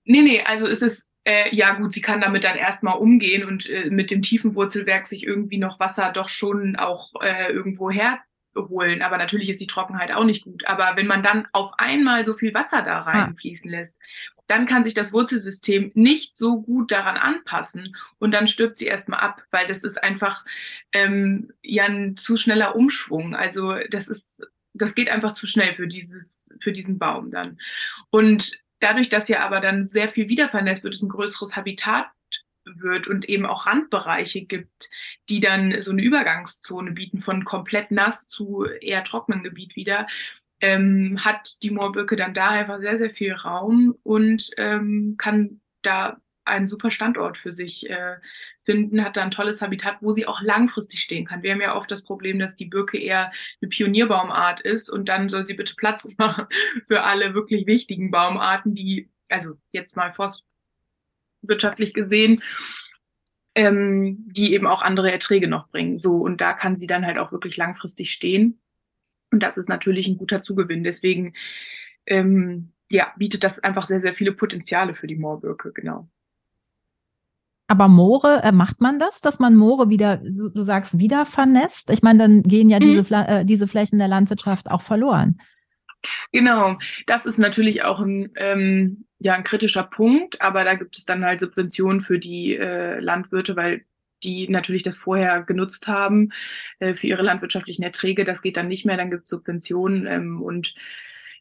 Nee, 0.06 0.22
nee, 0.22 0.42
also 0.42 0.66
ist 0.68 0.82
es, 0.82 1.08
äh, 1.26 1.54
ja 1.56 1.74
gut, 1.74 1.94
sie 1.94 2.02
kann 2.02 2.22
damit 2.22 2.44
dann 2.44 2.58
erstmal 2.58 2.98
umgehen 2.98 3.44
und 3.46 3.70
äh, 3.70 3.90
mit 3.90 4.10
dem 4.10 4.22
tiefen 4.22 4.56
Wurzelwerk 4.56 5.08
sich 5.08 5.24
irgendwie 5.24 5.58
noch 5.58 5.80
Wasser 5.80 6.12
doch 6.14 6.30
schon 6.30 6.78
auch 6.78 7.22
äh, 7.22 7.52
irgendwo 7.52 7.92
herholen. 7.92 9.02
Aber 9.02 9.18
natürlich 9.18 9.50
ist 9.50 9.62
die 9.62 9.68
Trockenheit 9.68 10.12
auch 10.12 10.24
nicht 10.24 10.46
gut. 10.46 10.66
Aber 10.66 10.96
wenn 10.96 11.08
man 11.08 11.24
dann 11.24 11.48
auf 11.52 11.72
einmal 11.78 12.26
so 12.26 12.34
viel 12.36 12.54
Wasser 12.54 12.82
da 12.82 13.02
ah. 13.02 13.12
reinfließen 13.12 13.70
ah. 13.70 13.78
lässt, 13.78 13.94
dann 14.50 14.66
kann 14.66 14.84
sich 14.84 14.96
das 14.96 15.14
Wurzelsystem 15.14 15.92
nicht 15.94 16.36
so 16.36 16.62
gut 16.62 16.92
daran 16.92 17.18
anpassen 17.18 17.96
und 18.18 18.32
dann 18.32 18.48
stirbt 18.48 18.80
sie 18.80 18.88
erstmal 18.88 19.20
ab, 19.20 19.44
weil 19.52 19.68
das 19.68 19.84
ist 19.84 20.02
einfach 20.02 20.44
ähm, 20.92 21.54
ja 21.62 21.86
ein 21.86 22.18
zu 22.18 22.36
schneller 22.36 22.76
Umschwung. 22.76 23.36
Also 23.36 23.76
das 23.92 24.08
ist, 24.08 24.42
das 24.74 24.96
geht 24.96 25.10
einfach 25.10 25.36
zu 25.36 25.46
schnell 25.46 25.76
für 25.76 25.88
dieses, 25.88 26.40
für 26.60 26.72
diesen 26.72 26.98
Baum 26.98 27.30
dann. 27.30 27.60
Und 28.10 28.60
dadurch, 28.80 29.10
dass 29.10 29.28
ja 29.28 29.46
aber 29.46 29.60
dann 29.60 29.86
sehr 29.86 30.10
viel 30.10 30.30
wiedervernässt 30.30 30.84
wird, 30.84 30.96
es 30.96 31.04
ein 31.04 31.10
größeres 31.10 31.56
Habitat 31.56 32.08
wird 32.66 33.08
und 33.08 33.30
eben 33.30 33.46
auch 33.46 33.68
Randbereiche 33.68 34.46
gibt, 34.46 34.90
die 35.30 35.40
dann 35.40 35.82
so 35.82 35.92
eine 35.92 36.02
Übergangszone 36.02 36.92
bieten 36.92 37.22
von 37.22 37.46
komplett 37.46 37.92
nass 37.92 38.28
zu 38.28 38.66
eher 38.66 39.04
trockenen 39.04 39.44
Gebiet 39.44 39.76
wieder, 39.76 40.08
ähm, 40.62 41.20
hat 41.24 41.62
die 41.64 41.72
Moorbirke 41.72 42.16
dann 42.16 42.34
da 42.34 42.50
einfach 42.50 42.80
sehr, 42.80 42.98
sehr 42.98 43.12
viel 43.12 43.34
Raum 43.34 43.96
und 44.04 44.50
ähm, 44.58 45.16
kann 45.18 45.62
da 45.82 46.18
einen 46.50 46.68
super 46.68 46.92
Standort 46.92 47.38
für 47.38 47.54
sich 47.54 47.90
äh, 47.90 48.18
finden, 48.66 49.04
hat 49.04 49.18
da 49.18 49.24
ein 49.24 49.32
tolles 49.32 49.62
Habitat, 49.62 49.98
wo 50.02 50.14
sie 50.14 50.26
auch 50.26 50.42
langfristig 50.42 51.02
stehen 51.02 51.26
kann. 51.26 51.44
Wir 51.44 51.54
haben 51.54 51.62
ja 51.62 51.76
oft 51.76 51.90
das 51.90 52.04
Problem, 52.04 52.40
dass 52.40 52.56
die 52.56 52.66
Birke 52.66 52.98
eher 52.98 53.32
eine 53.62 53.70
Pionierbaumart 53.70 54.62
ist 54.62 54.90
und 54.90 55.08
dann 55.08 55.30
soll 55.30 55.46
sie 55.46 55.54
bitte 55.54 55.76
Platz 55.76 56.08
machen 56.18 56.48
für 56.88 57.04
alle 57.04 57.34
wirklich 57.34 57.66
wichtigen 57.68 58.12
Baumarten, 58.12 58.76
die, 58.76 59.10
also 59.30 59.54
jetzt 59.72 59.96
mal 59.96 60.14
forstwirtschaftlich 60.14 61.94
gesehen, 61.94 62.44
ähm, 63.56 64.18
die 64.28 64.54
eben 64.54 64.68
auch 64.68 64.82
andere 64.82 65.12
Erträge 65.12 65.48
noch 65.48 65.70
bringen. 65.70 66.00
So, 66.00 66.18
und 66.18 66.42
da 66.42 66.54
kann 66.54 66.78
sie 66.78 66.88
dann 66.88 67.06
halt 67.06 67.18
auch 67.18 67.32
wirklich 67.32 67.58
langfristig 67.58 68.12
stehen. 68.12 68.60
Und 69.32 69.44
das 69.44 69.58
ist 69.58 69.70
natürlich 69.70 70.08
ein 70.08 70.18
guter 70.18 70.42
Zugewinn. 70.42 70.84
Deswegen 70.84 71.34
ähm, 72.06 72.72
ja, 72.90 73.14
bietet 73.18 73.44
das 73.44 73.60
einfach 73.60 73.88
sehr, 73.88 74.02
sehr 74.02 74.14
viele 74.14 74.34
Potenziale 74.34 74.96
für 74.96 75.08
die 75.08 75.16
Moorbirke, 75.16 75.72
genau. 75.74 76.10
Aber 77.68 77.88
Moore, 77.88 78.42
äh, 78.44 78.52
macht 78.52 78.82
man 78.82 78.98
das, 78.98 79.22
dass 79.22 79.38
man 79.38 79.56
Moore 79.56 79.90
wieder, 79.90 80.22
so, 80.28 80.50
du 80.50 80.64
sagst, 80.64 80.98
wieder 80.98 81.28
vernässt? 81.28 81.92
Ich 81.92 82.02
meine, 82.02 82.20
dann 82.20 82.44
gehen 82.44 82.68
ja 82.68 82.80
mhm. 82.80 82.96
diese, 82.96 83.16
äh, 83.16 83.46
diese 83.46 83.68
Flächen 83.68 84.00
der 84.00 84.08
Landwirtschaft 84.08 84.72
auch 84.72 84.82
verloren. 84.82 85.40
Genau, 86.32 86.78
das 87.06 87.28
ist 87.28 87.38
natürlich 87.38 87.84
auch 87.84 88.00
ein, 88.00 88.32
ähm, 88.38 89.06
ja, 89.20 89.36
ein 89.36 89.44
kritischer 89.44 89.84
Punkt, 89.84 90.42
aber 90.42 90.64
da 90.64 90.74
gibt 90.76 90.98
es 90.98 91.06
dann 91.06 91.24
halt 91.24 91.42
Subventionen 91.42 92.02
für 92.02 92.18
die 92.18 92.56
äh, 92.56 93.00
Landwirte, 93.00 93.56
weil 93.56 93.84
die 94.24 94.50
natürlich 94.50 94.84
das 94.84 94.98
vorher 94.98 95.44
genutzt 95.44 95.88
haben 95.88 96.32
äh, 96.80 96.94
für 96.96 97.08
ihre 97.08 97.24
landwirtschaftlichen 97.24 97.84
Erträge. 97.84 98.26
Das 98.26 98.42
geht 98.42 98.58
dann 98.58 98.68
nicht 98.68 98.86
mehr, 98.86 98.98
dann 98.98 99.12
gibt 99.12 99.24
es 99.24 99.30
Subventionen 99.30 100.08
ähm, 100.08 100.42
und 100.42 100.76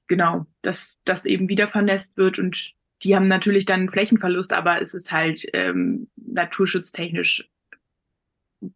genau, 0.06 0.46
dass 0.62 0.98
das 1.04 1.24
eben 1.24 1.48
wieder 1.48 1.68
vernässt 1.68 2.16
wird 2.16 2.38
und 2.38 2.72
die 3.02 3.14
haben 3.14 3.28
natürlich 3.28 3.64
dann 3.64 3.90
Flächenverlust, 3.90 4.52
aber 4.52 4.80
es 4.80 4.92
ist 4.94 5.12
halt 5.12 5.46
ähm, 5.52 6.08
naturschutztechnisch 6.16 7.48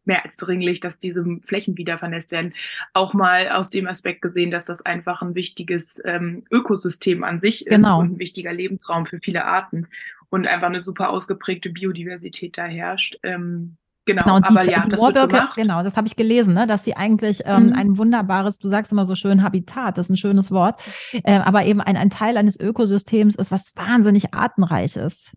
mehr 0.05 0.25
als 0.25 0.37
dringlich, 0.37 0.79
dass 0.81 0.99
diese 0.99 1.25
Flächen 1.45 1.77
wieder 1.77 1.99
vernässt 1.99 2.31
werden. 2.31 2.55
Auch 2.93 3.15
mal 3.15 3.49
aus 3.49 3.71
dem 3.71 3.89
Aspekt 3.89 4.23
gesehen, 4.23 4.53
dass 4.53 4.65
das 4.65 4.83
einfach 4.83 5.23
ein 5.23 5.35
wichtiges 5.35 6.01
ähm, 6.05 6.45
Ökosystem 6.51 7.25
an 7.25 7.41
sich 7.41 7.67
ist 7.67 7.75
Genau. 7.75 7.99
und 8.01 8.13
ein 8.13 8.19
wichtiger 8.19 8.53
Lebensraum 8.53 9.07
für 9.07 9.19
viele 9.19 9.45
Arten 9.45 9.89
und 10.31 10.47
einfach 10.47 10.69
eine 10.69 10.83
super 10.83 11.11
ausgeprägte 11.11 11.71
Biodiversität 11.71 12.57
da 12.57 12.67
herrscht. 12.67 13.19
Ähm, 13.23 13.77
genau, 14.05 14.23
Genau, 14.25 14.37
und 14.37 14.45
die, 14.45 14.57
aber 14.57 14.65
ja, 14.65 14.81
die 14.81 14.89
das 14.89 15.55
genau, 15.55 15.83
das 15.83 15.97
habe 15.97 16.07
ich 16.07 16.17
gelesen, 16.17 16.55
ne, 16.55 16.67
dass 16.67 16.85
sie 16.85 16.97
eigentlich 16.97 17.43
ähm, 17.45 17.67
Mhm. 17.67 17.73
ein 17.75 17.99
wunderbares, 17.99 18.59
du 18.59 18.69
sagst 18.69 18.93
immer 18.93 19.05
so 19.05 19.15
schön 19.15 19.43
Habitat, 19.43 19.99
das 19.99 20.07
ist 20.07 20.11
ein 20.11 20.17
schönes 20.17 20.51
Wort, 20.51 20.81
äh, 21.13 21.39
aber 21.39 21.65
eben 21.65 21.81
ein, 21.81 21.97
ein 21.97 22.11
Teil 22.11 22.37
eines 22.37 22.59
Ökosystems 22.59 23.37
ist, 23.37 23.51
was 23.51 23.75
wahnsinnig 23.77 24.35
artenreich 24.35 24.97
ist. 24.97 25.33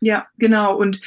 Ja, 0.00 0.26
genau. 0.38 0.76
Und 0.76 1.00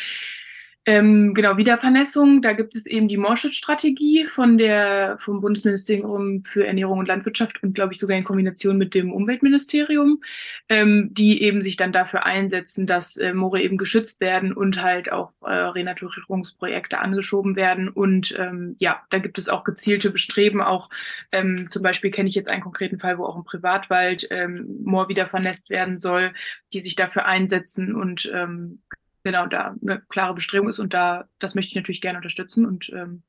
ähm, 0.89 1.35
genau, 1.35 1.55
Wiedervernässung, 1.57 2.41
da 2.41 2.53
gibt 2.53 2.75
es 2.75 2.87
eben 2.87 3.07
die 3.07 3.17
Moorschutzstrategie 3.17 4.25
von 4.25 4.57
der, 4.57 5.19
vom 5.19 5.39
Bundesministerium 5.39 6.43
für 6.45 6.65
Ernährung 6.65 6.97
und 6.97 7.07
Landwirtschaft 7.07 7.61
und 7.61 7.75
glaube 7.75 7.93
ich 7.93 7.99
sogar 7.99 8.17
in 8.17 8.23
Kombination 8.23 8.75
mit 8.75 8.95
dem 8.95 9.13
Umweltministerium, 9.13 10.19
ähm, 10.67 11.09
die 11.11 11.43
eben 11.43 11.61
sich 11.61 11.77
dann 11.77 11.91
dafür 11.91 12.25
einsetzen, 12.25 12.87
dass 12.87 13.17
äh, 13.17 13.35
Moore 13.35 13.61
eben 13.61 13.77
geschützt 13.77 14.19
werden 14.19 14.51
und 14.51 14.81
halt 14.81 15.11
auch 15.11 15.31
äh, 15.43 15.51
Renaturierungsprojekte 15.51 16.97
angeschoben 16.97 17.55
werden. 17.55 17.87
Und 17.87 18.35
ähm, 18.39 18.75
ja, 18.79 19.03
da 19.11 19.19
gibt 19.19 19.37
es 19.37 19.47
auch 19.47 19.63
gezielte 19.63 20.09
Bestreben, 20.09 20.59
auch 20.59 20.89
ähm, 21.31 21.67
zum 21.69 21.83
Beispiel 21.83 22.09
kenne 22.09 22.29
ich 22.29 22.35
jetzt 22.35 22.49
einen 22.49 22.63
konkreten 22.63 22.97
Fall, 22.97 23.19
wo 23.19 23.25
auch 23.25 23.35
im 23.35 23.43
Privatwald 23.43 24.27
ähm, 24.31 24.79
Moor 24.83 25.07
wieder 25.07 25.27
vernässt 25.27 25.69
werden 25.69 25.99
soll, 25.99 26.33
die 26.73 26.81
sich 26.81 26.95
dafür 26.95 27.27
einsetzen 27.27 27.93
und 27.93 28.31
ähm, 28.33 28.81
genau 29.23 29.45
da 29.47 29.75
eine 29.81 30.01
klare 30.09 30.33
Bestrebung 30.33 30.69
ist 30.69 30.79
und 30.79 30.93
da 30.93 31.27
das 31.39 31.55
möchte 31.55 31.69
ich 31.69 31.75
natürlich 31.75 32.01
gerne 32.01 32.17
unterstützen 32.17 32.65
und 32.65 32.89
ähm, 32.89 33.23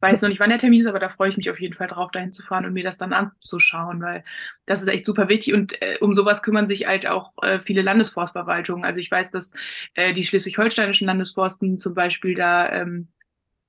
weiß 0.00 0.22
noch 0.22 0.28
nicht, 0.28 0.40
wann 0.40 0.50
der 0.50 0.58
Termin 0.58 0.80
ist, 0.80 0.86
aber 0.86 0.98
da 0.98 1.08
freue 1.08 1.30
ich 1.30 1.36
mich 1.36 1.50
auf 1.50 1.60
jeden 1.60 1.74
Fall 1.74 1.88
drauf, 1.88 2.10
dahin 2.10 2.32
zu 2.32 2.42
fahren 2.42 2.66
und 2.66 2.72
mir 2.72 2.84
das 2.84 2.98
dann 2.98 3.12
anzuschauen, 3.12 4.02
weil 4.02 4.24
das 4.66 4.82
ist 4.82 4.88
echt 4.88 5.06
super 5.06 5.28
wichtig 5.28 5.54
und 5.54 5.80
äh, 5.80 5.98
um 6.00 6.14
sowas 6.14 6.42
kümmern 6.42 6.68
sich 6.68 6.86
halt 6.86 7.06
auch 7.06 7.32
äh, 7.42 7.60
viele 7.60 7.82
Landesforstverwaltungen. 7.82 8.84
Also 8.84 8.98
ich 8.98 9.10
weiß, 9.10 9.30
dass 9.30 9.52
äh, 9.94 10.12
die 10.14 10.24
schleswig-holsteinischen 10.24 11.06
Landesforsten 11.06 11.80
zum 11.80 11.94
Beispiel 11.94 12.34
da 12.34 12.70
ähm, 12.70 13.08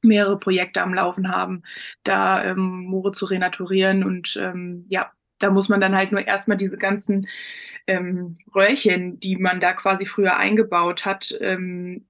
mehrere 0.01 0.37
Projekte 0.37 0.81
am 0.81 0.93
Laufen 0.93 1.29
haben, 1.29 1.63
da 2.03 2.43
ähm, 2.43 2.85
Moore 2.85 3.13
zu 3.13 3.25
renaturieren 3.25 4.03
und 4.03 4.37
ähm, 4.41 4.85
ja, 4.89 5.11
da 5.39 5.49
muss 5.49 5.69
man 5.69 5.81
dann 5.81 5.95
halt 5.95 6.11
nur 6.11 6.25
erstmal 6.25 6.57
diese 6.57 6.77
ganzen 6.77 7.27
ähm, 7.87 8.37
Röhrchen, 8.55 9.19
die 9.19 9.37
man 9.37 9.59
da 9.59 9.73
quasi 9.73 10.05
früher 10.05 10.37
eingebaut 10.37 11.05
hat, 11.05 11.35
ähm, 11.41 12.05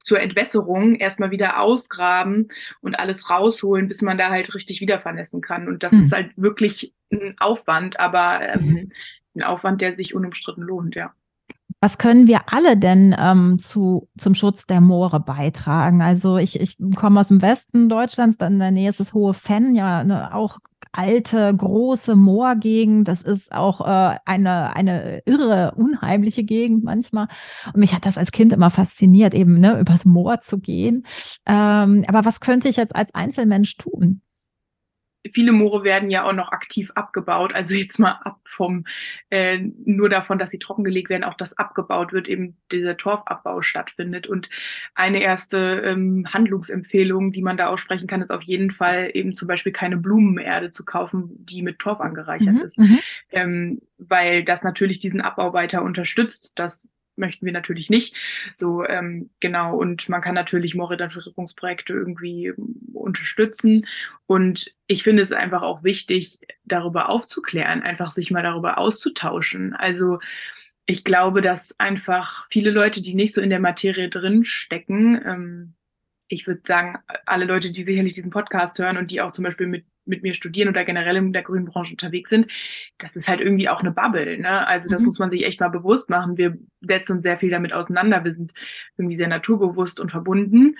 zur 0.00 0.20
Entwässerung 0.20 0.96
erstmal 0.96 1.30
wieder 1.30 1.60
ausgraben 1.60 2.48
und 2.82 2.98
alles 2.98 3.30
rausholen, 3.30 3.88
bis 3.88 4.02
man 4.02 4.18
da 4.18 4.28
halt 4.30 4.54
richtig 4.54 4.80
wieder 4.82 5.00
vernässen 5.00 5.40
kann. 5.40 5.66
Und 5.66 5.82
das 5.82 5.92
Hm. 5.92 6.00
ist 6.00 6.12
halt 6.12 6.30
wirklich 6.36 6.94
ein 7.10 7.34
Aufwand, 7.38 7.98
aber 7.98 8.40
ähm, 8.42 8.60
Mhm. 8.66 8.92
ein 9.36 9.42
Aufwand, 9.42 9.80
der 9.80 9.94
sich 9.94 10.14
unumstritten 10.14 10.62
lohnt, 10.62 10.94
ja. 10.94 11.14
Was 11.80 11.98
können 11.98 12.26
wir 12.26 12.52
alle 12.52 12.76
denn 12.78 13.14
ähm, 13.18 13.58
zu, 13.58 14.08
zum 14.16 14.34
Schutz 14.34 14.66
der 14.66 14.80
Moore 14.80 15.20
beitragen? 15.20 16.00
Also 16.00 16.38
ich, 16.38 16.58
ich 16.60 16.78
komme 16.96 17.20
aus 17.20 17.28
dem 17.28 17.42
Westen 17.42 17.88
Deutschlands, 17.88 18.38
dann 18.38 18.54
in 18.54 18.58
der 18.58 18.70
Nähe 18.70 18.88
ist 18.88 19.00
das 19.00 19.12
Hohe 19.12 19.34
Fenn, 19.34 19.74
ja 19.74 19.98
eine 20.00 20.34
auch 20.34 20.58
alte, 20.94 21.54
große 21.54 22.14
Moorgegend. 22.16 23.08
Das 23.08 23.22
ist 23.22 23.52
auch 23.52 23.80
äh, 23.80 24.16
eine, 24.24 24.74
eine 24.74 25.22
irre, 25.26 25.74
unheimliche 25.76 26.44
Gegend 26.44 26.84
manchmal. 26.84 27.28
Und 27.66 27.78
mich 27.78 27.94
hat 27.94 28.06
das 28.06 28.16
als 28.16 28.32
Kind 28.32 28.52
immer 28.52 28.70
fasziniert, 28.70 29.34
eben 29.34 29.58
ne, 29.60 29.78
übers 29.80 30.04
Moor 30.04 30.40
zu 30.40 30.58
gehen. 30.58 31.06
Ähm, 31.46 32.04
aber 32.06 32.24
was 32.24 32.40
könnte 32.40 32.68
ich 32.68 32.76
jetzt 32.76 32.94
als 32.94 33.14
Einzelmensch 33.14 33.76
tun? 33.76 34.22
Viele 35.32 35.52
Moore 35.52 35.84
werden 35.84 36.10
ja 36.10 36.24
auch 36.24 36.32
noch 36.32 36.52
aktiv 36.52 36.90
abgebaut. 36.94 37.54
Also 37.54 37.74
jetzt 37.74 37.98
mal 37.98 38.12
ab 38.24 38.40
vom 38.44 38.84
äh, 39.30 39.58
nur 39.84 40.08
davon, 40.08 40.38
dass 40.38 40.50
sie 40.50 40.58
trockengelegt 40.58 41.08
werden, 41.10 41.24
auch 41.24 41.34
dass 41.34 41.56
abgebaut 41.58 42.12
wird, 42.12 42.28
eben 42.28 42.56
dieser 42.70 42.96
Torfabbau 42.96 43.62
stattfindet. 43.62 44.26
Und 44.26 44.48
eine 44.94 45.20
erste 45.22 45.82
ähm, 45.84 46.26
Handlungsempfehlung, 46.32 47.32
die 47.32 47.42
man 47.42 47.56
da 47.56 47.68
aussprechen 47.68 48.06
kann, 48.06 48.22
ist 48.22 48.30
auf 48.30 48.42
jeden 48.42 48.70
Fall 48.70 49.10
eben 49.14 49.34
zum 49.34 49.48
Beispiel 49.48 49.72
keine 49.72 49.96
Blumenerde 49.96 50.70
zu 50.70 50.84
kaufen, 50.84 51.30
die 51.46 51.62
mit 51.62 51.78
Torf 51.78 52.00
angereichert 52.00 52.54
Mhm, 52.54 52.60
ist. 52.60 52.78
mhm. 52.78 53.00
Ähm, 53.32 53.80
weil 53.98 54.44
das 54.44 54.62
natürlich 54.62 55.00
diesen 55.00 55.20
Abbau 55.20 55.52
weiter 55.52 55.82
unterstützt. 55.82 56.52
Das 56.56 56.88
möchten 57.16 57.46
wir 57.46 57.52
natürlich 57.52 57.90
nicht. 57.90 58.14
So, 58.56 58.84
ähm, 58.84 59.30
genau. 59.40 59.76
Und 59.76 60.08
man 60.08 60.20
kann 60.20 60.34
natürlich 60.34 60.74
Moorrenaturierungsprojekte 60.74 61.92
irgendwie 61.92 62.52
unterstützen. 62.92 63.86
Und 64.26 64.74
ich 64.86 65.02
finde 65.02 65.22
es 65.22 65.32
einfach 65.32 65.62
auch 65.62 65.84
wichtig, 65.84 66.38
darüber 66.64 67.08
aufzuklären, 67.08 67.82
einfach 67.82 68.12
sich 68.12 68.30
mal 68.30 68.42
darüber 68.42 68.78
auszutauschen. 68.78 69.74
Also, 69.74 70.18
ich 70.86 71.04
glaube, 71.04 71.40
dass 71.40 71.78
einfach 71.80 72.46
viele 72.50 72.70
Leute, 72.70 73.00
die 73.00 73.14
nicht 73.14 73.34
so 73.34 73.40
in 73.40 73.50
der 73.50 73.60
Materie 73.60 74.10
drin 74.10 74.44
stecken, 74.44 75.20
ähm, 75.24 75.74
ich 76.28 76.46
würde 76.46 76.62
sagen, 76.66 76.98
alle 77.26 77.44
Leute, 77.44 77.70
die 77.70 77.84
sicherlich 77.84 78.14
diesen 78.14 78.30
Podcast 78.30 78.78
hören 78.78 78.96
und 78.96 79.10
die 79.10 79.20
auch 79.20 79.32
zum 79.32 79.44
Beispiel 79.44 79.66
mit, 79.66 79.84
mit 80.06 80.22
mir 80.22 80.34
studieren 80.34 80.68
oder 80.68 80.84
generell 80.84 81.16
in 81.16 81.32
der 81.32 81.42
grünen 81.42 81.64
Branche 81.66 81.92
unterwegs 81.92 82.30
sind, 82.30 82.46
das 82.98 83.16
ist 83.16 83.28
halt 83.28 83.40
irgendwie 83.40 83.68
auch 83.68 83.80
eine 83.80 83.90
Bubble. 83.92 84.38
Ne? 84.38 84.66
Also 84.66 84.88
das 84.88 85.02
Mhm. 85.02 85.06
muss 85.06 85.18
man 85.18 85.30
sich 85.30 85.44
echt 85.44 85.60
mal 85.60 85.68
bewusst 85.68 86.10
machen. 86.10 86.36
Wir 86.36 86.58
setzen 86.80 87.16
uns 87.16 87.22
sehr 87.22 87.38
viel 87.38 87.50
damit 87.50 87.72
auseinander. 87.72 88.24
Wir 88.24 88.34
sind 88.34 88.52
irgendwie 88.98 89.16
sehr 89.16 89.28
naturbewusst 89.28 90.00
und 90.00 90.10
verbunden. 90.10 90.76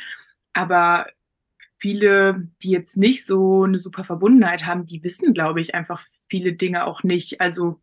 Aber 0.53 1.07
viele, 1.79 2.49
die 2.63 2.71
jetzt 2.71 2.97
nicht 2.97 3.27
so 3.27 3.65
eine 3.65 3.79
super 3.79 4.05
Verbundenheit 4.05 4.67
haben, 4.67 4.87
die 4.87 5.03
wissen, 5.05 5.35
glaube 5.35 5.61
ich, 5.61 5.75
einfach 5.75 6.03
viele 6.29 6.53
Dinge 6.55 6.85
auch 6.87 7.03
nicht. 7.03 7.41
Also 7.41 7.81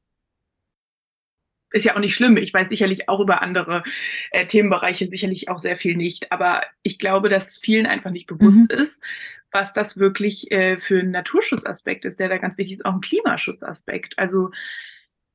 ist 1.71 1.85
ja 1.85 1.95
auch 1.95 1.99
nicht 1.99 2.15
schlimm. 2.15 2.37
Ich 2.37 2.53
weiß 2.53 2.69
sicherlich 2.69 3.09
auch 3.09 3.19
über 3.19 3.41
andere 3.41 3.83
äh, 4.31 4.45
Themenbereiche 4.45 5.07
sicherlich 5.07 5.49
auch 5.49 5.59
sehr 5.59 5.77
viel 5.77 5.95
nicht. 5.95 6.31
Aber 6.31 6.63
ich 6.83 6.99
glaube, 6.99 7.29
dass 7.29 7.57
vielen 7.57 7.85
einfach 7.85 8.11
nicht 8.11 8.27
bewusst 8.27 8.69
Mhm. 8.71 8.77
ist, 8.77 9.01
was 9.51 9.73
das 9.73 9.97
wirklich 9.97 10.51
äh, 10.51 10.79
für 10.79 10.99
ein 10.99 11.11
Naturschutzaspekt 11.11 12.05
ist, 12.05 12.19
der 12.19 12.29
da 12.29 12.37
ganz 12.37 12.57
wichtig 12.57 12.77
ist, 12.77 12.85
auch 12.85 12.93
ein 12.93 13.01
Klimaschutzaspekt. 13.01 14.17
Also 14.19 14.51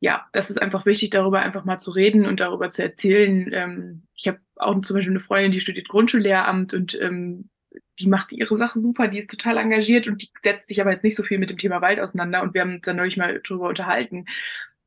ja, 0.01 0.27
das 0.33 0.51
ist 0.51 0.61
einfach 0.61 0.87
wichtig, 0.87 1.11
darüber 1.11 1.41
einfach 1.41 1.65
mal 1.65 1.79
zu 1.79 1.91
reden 1.91 2.27
und 2.27 2.41
darüber 2.41 2.71
zu 2.71 2.83
erzählen. 2.83 3.51
Ähm, 3.53 4.03
ich 4.15 4.29
habe 4.29 4.41
auch 4.57 4.81
zum 4.83 4.95
Beispiel 4.97 5.13
eine 5.13 5.21
Freundin, 5.21 5.53
die 5.53 5.61
studiert 5.61 5.89
Grundschullehramt 5.89 6.75
und 6.75 7.01
ähm, 7.01 7.51
die 7.99 8.07
macht 8.09 8.33
ihre 8.33 8.57
Sache 8.59 8.81
super, 8.81 9.09
die 9.09 9.21
ist 9.21 9.31
total 9.31 9.57
engagiert 9.59 10.07
und 10.07 10.23
die 10.23 10.31
setzt 10.43 10.69
sich 10.69 10.81
aber 10.81 10.93
jetzt 10.93 11.05
nicht 11.05 11.17
so 11.17 11.23
viel 11.23 11.39
mit 11.39 11.51
dem 11.51 11.59
Thema 11.59 11.81
Wald 11.81 12.01
auseinander 12.01 12.43
und 12.43 12.55
wir 12.55 12.61
haben 12.61 12.75
uns 12.75 12.83
dann 12.83 12.97
neulich 12.97 13.17
mal 13.17 13.41
drüber 13.43 13.69
unterhalten. 13.69 14.27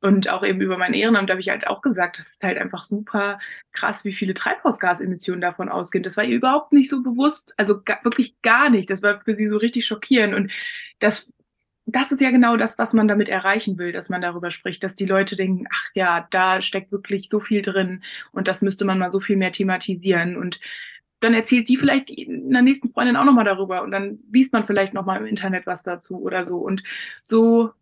Und 0.02 0.28
auch 0.28 0.42
eben 0.44 0.60
über 0.60 0.78
mein 0.78 0.94
Ehrenamt 0.94 1.30
habe 1.30 1.40
ich 1.40 1.50
halt 1.50 1.66
auch 1.66 1.82
gesagt, 1.82 2.18
das 2.18 2.26
ist 2.28 2.42
halt 2.42 2.56
einfach 2.58 2.84
super 2.84 3.38
krass, 3.72 4.04
wie 4.04 4.14
viele 4.14 4.32
Treibhausgasemissionen 4.32 5.42
davon 5.42 5.68
ausgehen. 5.68 6.02
Das 6.02 6.16
war 6.16 6.24
ihr 6.24 6.36
überhaupt 6.36 6.72
nicht 6.72 6.88
so 6.88 7.02
bewusst, 7.02 7.52
also 7.58 7.82
ga, 7.82 7.98
wirklich 8.02 8.40
gar 8.40 8.70
nicht. 8.70 8.88
Das 8.88 9.02
war 9.02 9.20
für 9.20 9.34
sie 9.34 9.48
so 9.48 9.58
richtig 9.58 9.84
schockierend. 9.86 10.34
Und 10.34 10.52
das, 11.00 11.32
das 11.84 12.12
ist 12.12 12.22
ja 12.22 12.30
genau 12.30 12.56
das, 12.56 12.78
was 12.78 12.94
man 12.94 13.08
damit 13.08 13.28
erreichen 13.28 13.76
will, 13.76 13.92
dass 13.92 14.08
man 14.08 14.22
darüber 14.22 14.50
spricht, 14.50 14.82
dass 14.82 14.96
die 14.96 15.06
Leute 15.06 15.36
denken, 15.36 15.66
ach 15.70 15.90
ja, 15.94 16.26
da 16.30 16.62
steckt 16.62 16.92
wirklich 16.92 17.28
so 17.30 17.40
viel 17.40 17.60
drin 17.60 18.02
und 18.32 18.48
das 18.48 18.62
müsste 18.62 18.86
man 18.86 18.98
mal 18.98 19.12
so 19.12 19.20
viel 19.20 19.36
mehr 19.36 19.52
thematisieren. 19.52 20.36
Und 20.36 20.60
dann 21.20 21.34
erzählt 21.34 21.68
die 21.68 21.76
vielleicht 21.76 22.10
einer 22.10 22.62
nächsten 22.62 22.90
Freundin 22.90 23.16
auch 23.16 23.24
nochmal 23.24 23.44
darüber 23.44 23.82
und 23.82 23.90
dann 23.90 24.20
liest 24.32 24.52
man 24.52 24.64
vielleicht 24.64 24.94
nochmal 24.94 25.20
im 25.20 25.26
Internet 25.26 25.66
was 25.66 25.82
dazu 25.82 26.20
oder 26.22 26.46
so. 26.46 26.56
Und 26.58 26.82
so 27.22 27.72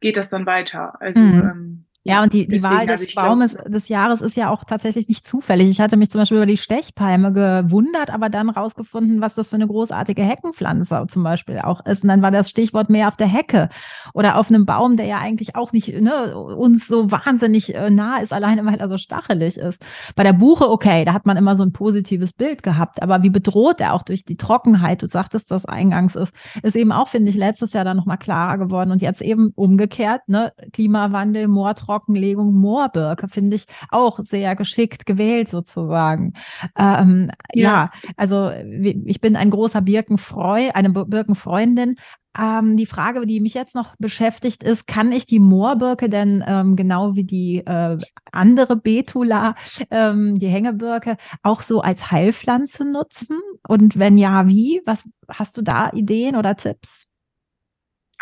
geht 0.00 0.16
das 0.16 0.28
dann 0.30 0.46
weiter. 0.46 1.00
Also 1.00 1.20
Mhm. 1.20 1.40
ähm, 1.40 1.69
Ja, 2.02 2.22
und 2.22 2.32
die, 2.32 2.48
die 2.48 2.62
Wahl 2.62 2.86
des 2.86 3.02
ich 3.02 3.12
glaub- 3.12 3.26
Baumes 3.26 3.58
des 3.66 3.88
Jahres 3.88 4.22
ist 4.22 4.34
ja 4.34 4.48
auch 4.48 4.64
tatsächlich 4.64 5.06
nicht 5.06 5.26
zufällig. 5.26 5.68
Ich 5.68 5.82
hatte 5.82 5.98
mich 5.98 6.10
zum 6.10 6.20
Beispiel 6.22 6.38
über 6.38 6.46
die 6.46 6.56
Stechpalme 6.56 7.30
gewundert, 7.32 8.08
aber 8.08 8.30
dann 8.30 8.48
rausgefunden, 8.48 9.20
was 9.20 9.34
das 9.34 9.50
für 9.50 9.56
eine 9.56 9.66
großartige 9.66 10.22
Heckenpflanze 10.22 11.04
zum 11.08 11.22
Beispiel 11.22 11.58
auch 11.58 11.84
ist. 11.84 12.02
Und 12.02 12.08
dann 12.08 12.22
war 12.22 12.30
das 12.30 12.48
Stichwort 12.48 12.88
mehr 12.88 13.08
auf 13.08 13.16
der 13.16 13.26
Hecke 13.26 13.68
oder 14.14 14.38
auf 14.38 14.48
einem 14.48 14.64
Baum, 14.64 14.96
der 14.96 15.04
ja 15.04 15.18
eigentlich 15.18 15.56
auch 15.56 15.72
nicht 15.72 15.88
ne, 16.00 16.38
uns 16.38 16.86
so 16.86 17.10
wahnsinnig 17.10 17.74
äh, 17.74 17.90
nah 17.90 18.18
ist, 18.18 18.32
alleine 18.32 18.64
weil 18.64 18.80
er 18.80 18.88
so 18.88 18.96
stachelig 18.96 19.58
ist. 19.58 19.84
Bei 20.16 20.22
der 20.22 20.32
Buche, 20.32 20.70
okay, 20.70 21.04
da 21.04 21.12
hat 21.12 21.26
man 21.26 21.36
immer 21.36 21.54
so 21.54 21.64
ein 21.64 21.72
positives 21.72 22.32
Bild 22.32 22.62
gehabt, 22.62 23.02
aber 23.02 23.22
wie 23.22 23.30
bedroht 23.30 23.78
er 23.82 23.92
auch 23.92 24.04
durch 24.04 24.24
die 24.24 24.38
Trockenheit, 24.38 25.02
du 25.02 25.06
sagtest 25.06 25.50
das 25.50 25.66
eingangs 25.66 26.16
ist, 26.16 26.34
ist 26.62 26.76
eben 26.76 26.92
auch, 26.92 27.08
finde 27.08 27.28
ich, 27.28 27.36
letztes 27.36 27.74
Jahr 27.74 27.84
dann 27.84 27.98
nochmal 27.98 28.16
klarer 28.16 28.56
geworden 28.56 28.90
und 28.90 29.02
jetzt 29.02 29.20
eben 29.20 29.52
umgekehrt, 29.54 30.22
ne, 30.28 30.54
Klimawandel, 30.72 31.46
Moortrockenlegung, 31.90 32.54
Moorbirke, 32.54 33.28
finde 33.28 33.56
ich 33.56 33.66
auch 33.90 34.18
sehr 34.20 34.54
geschickt 34.56 35.06
gewählt 35.06 35.48
sozusagen. 35.48 36.34
Ähm, 36.76 37.30
ja. 37.52 37.70
Ja. 37.70 37.90
also 38.16 38.50
ich 38.50 39.20
bin 39.20 39.36
ein 39.36 39.50
großer 39.50 39.80
Birkenfreu, 39.82 40.70
eine 40.72 40.90
Bir- 40.90 41.06
Birkenfreundin. 41.06 41.96
Ähm, 42.38 42.76
die 42.76 42.86
Frage, 42.86 43.26
die 43.26 43.40
mich 43.40 43.54
jetzt 43.54 43.74
noch 43.74 43.96
beschäftigt, 43.98 44.62
ist, 44.62 44.86
kann 44.86 45.10
ich 45.10 45.26
die 45.26 45.40
Moorbirke 45.40 46.08
denn 46.08 46.44
ähm, 46.46 46.76
genau 46.76 47.16
wie 47.16 47.24
die 47.24 47.66
äh, 47.66 47.98
andere 48.30 48.76
Betula, 48.76 49.56
ähm, 49.90 50.38
die 50.38 50.46
Hängebirke, 50.46 51.16
auch 51.42 51.62
so 51.62 51.80
als 51.80 52.12
Heilpflanze 52.12 52.84
nutzen? 52.84 53.36
Und 53.66 53.98
wenn 53.98 54.16
ja, 54.16 54.46
wie? 54.46 54.80
Was 54.86 55.04
hast 55.28 55.56
du 55.56 55.62
da 55.62 55.90
Ideen 55.92 56.36
oder 56.36 56.56
Tipps? 56.56 57.09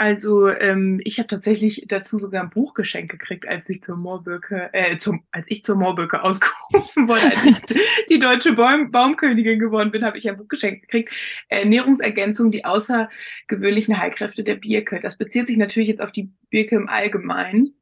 Also 0.00 0.48
ähm, 0.48 1.00
ich 1.02 1.18
habe 1.18 1.26
tatsächlich 1.26 1.86
dazu 1.88 2.20
sogar 2.20 2.44
ein 2.44 2.50
Buch 2.50 2.74
geschenkt 2.74 3.10
gekriegt, 3.10 3.48
als 3.48 3.68
ich 3.68 3.82
zur 3.82 3.96
Moorbirke, 3.96 4.70
äh, 4.72 4.96
zum, 4.98 5.24
als 5.32 5.44
ich 5.48 5.64
zur 5.64 5.74
Moorbirke 5.74 6.22
ausgerufen 6.22 7.08
wurde, 7.08 7.22
als 7.22 7.44
ich 7.44 7.60
die 8.08 8.20
deutsche 8.20 8.52
Baum, 8.52 8.92
Baumkönigin 8.92 9.58
geworden 9.58 9.90
bin, 9.90 10.04
habe 10.04 10.16
ich 10.16 10.28
ein 10.28 10.36
Buch 10.36 10.46
geschenkt 10.46 10.82
gekriegt. 10.82 11.12
Ernährungsergänzung, 11.48 12.52
die 12.52 12.64
außergewöhnlichen 12.64 13.98
Heilkräfte 13.98 14.44
der 14.44 14.54
Birke. 14.54 15.00
Das 15.00 15.18
bezieht 15.18 15.48
sich 15.48 15.56
natürlich 15.56 15.88
jetzt 15.88 16.00
auf 16.00 16.12
die 16.12 16.30
Birke 16.48 16.76
im 16.76 16.88
Allgemeinen. 16.88 17.74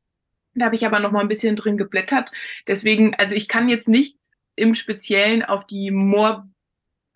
Da 0.54 0.64
habe 0.64 0.76
ich 0.76 0.86
aber 0.86 1.00
noch 1.00 1.12
mal 1.12 1.20
ein 1.20 1.28
bisschen 1.28 1.54
drin 1.54 1.76
geblättert. 1.76 2.32
Deswegen, 2.66 3.14
also 3.16 3.34
ich 3.34 3.46
kann 3.46 3.68
jetzt 3.68 3.88
nichts 3.88 4.30
im 4.54 4.74
Speziellen 4.74 5.42
auf 5.42 5.66
die 5.66 5.90
Moor 5.90 6.48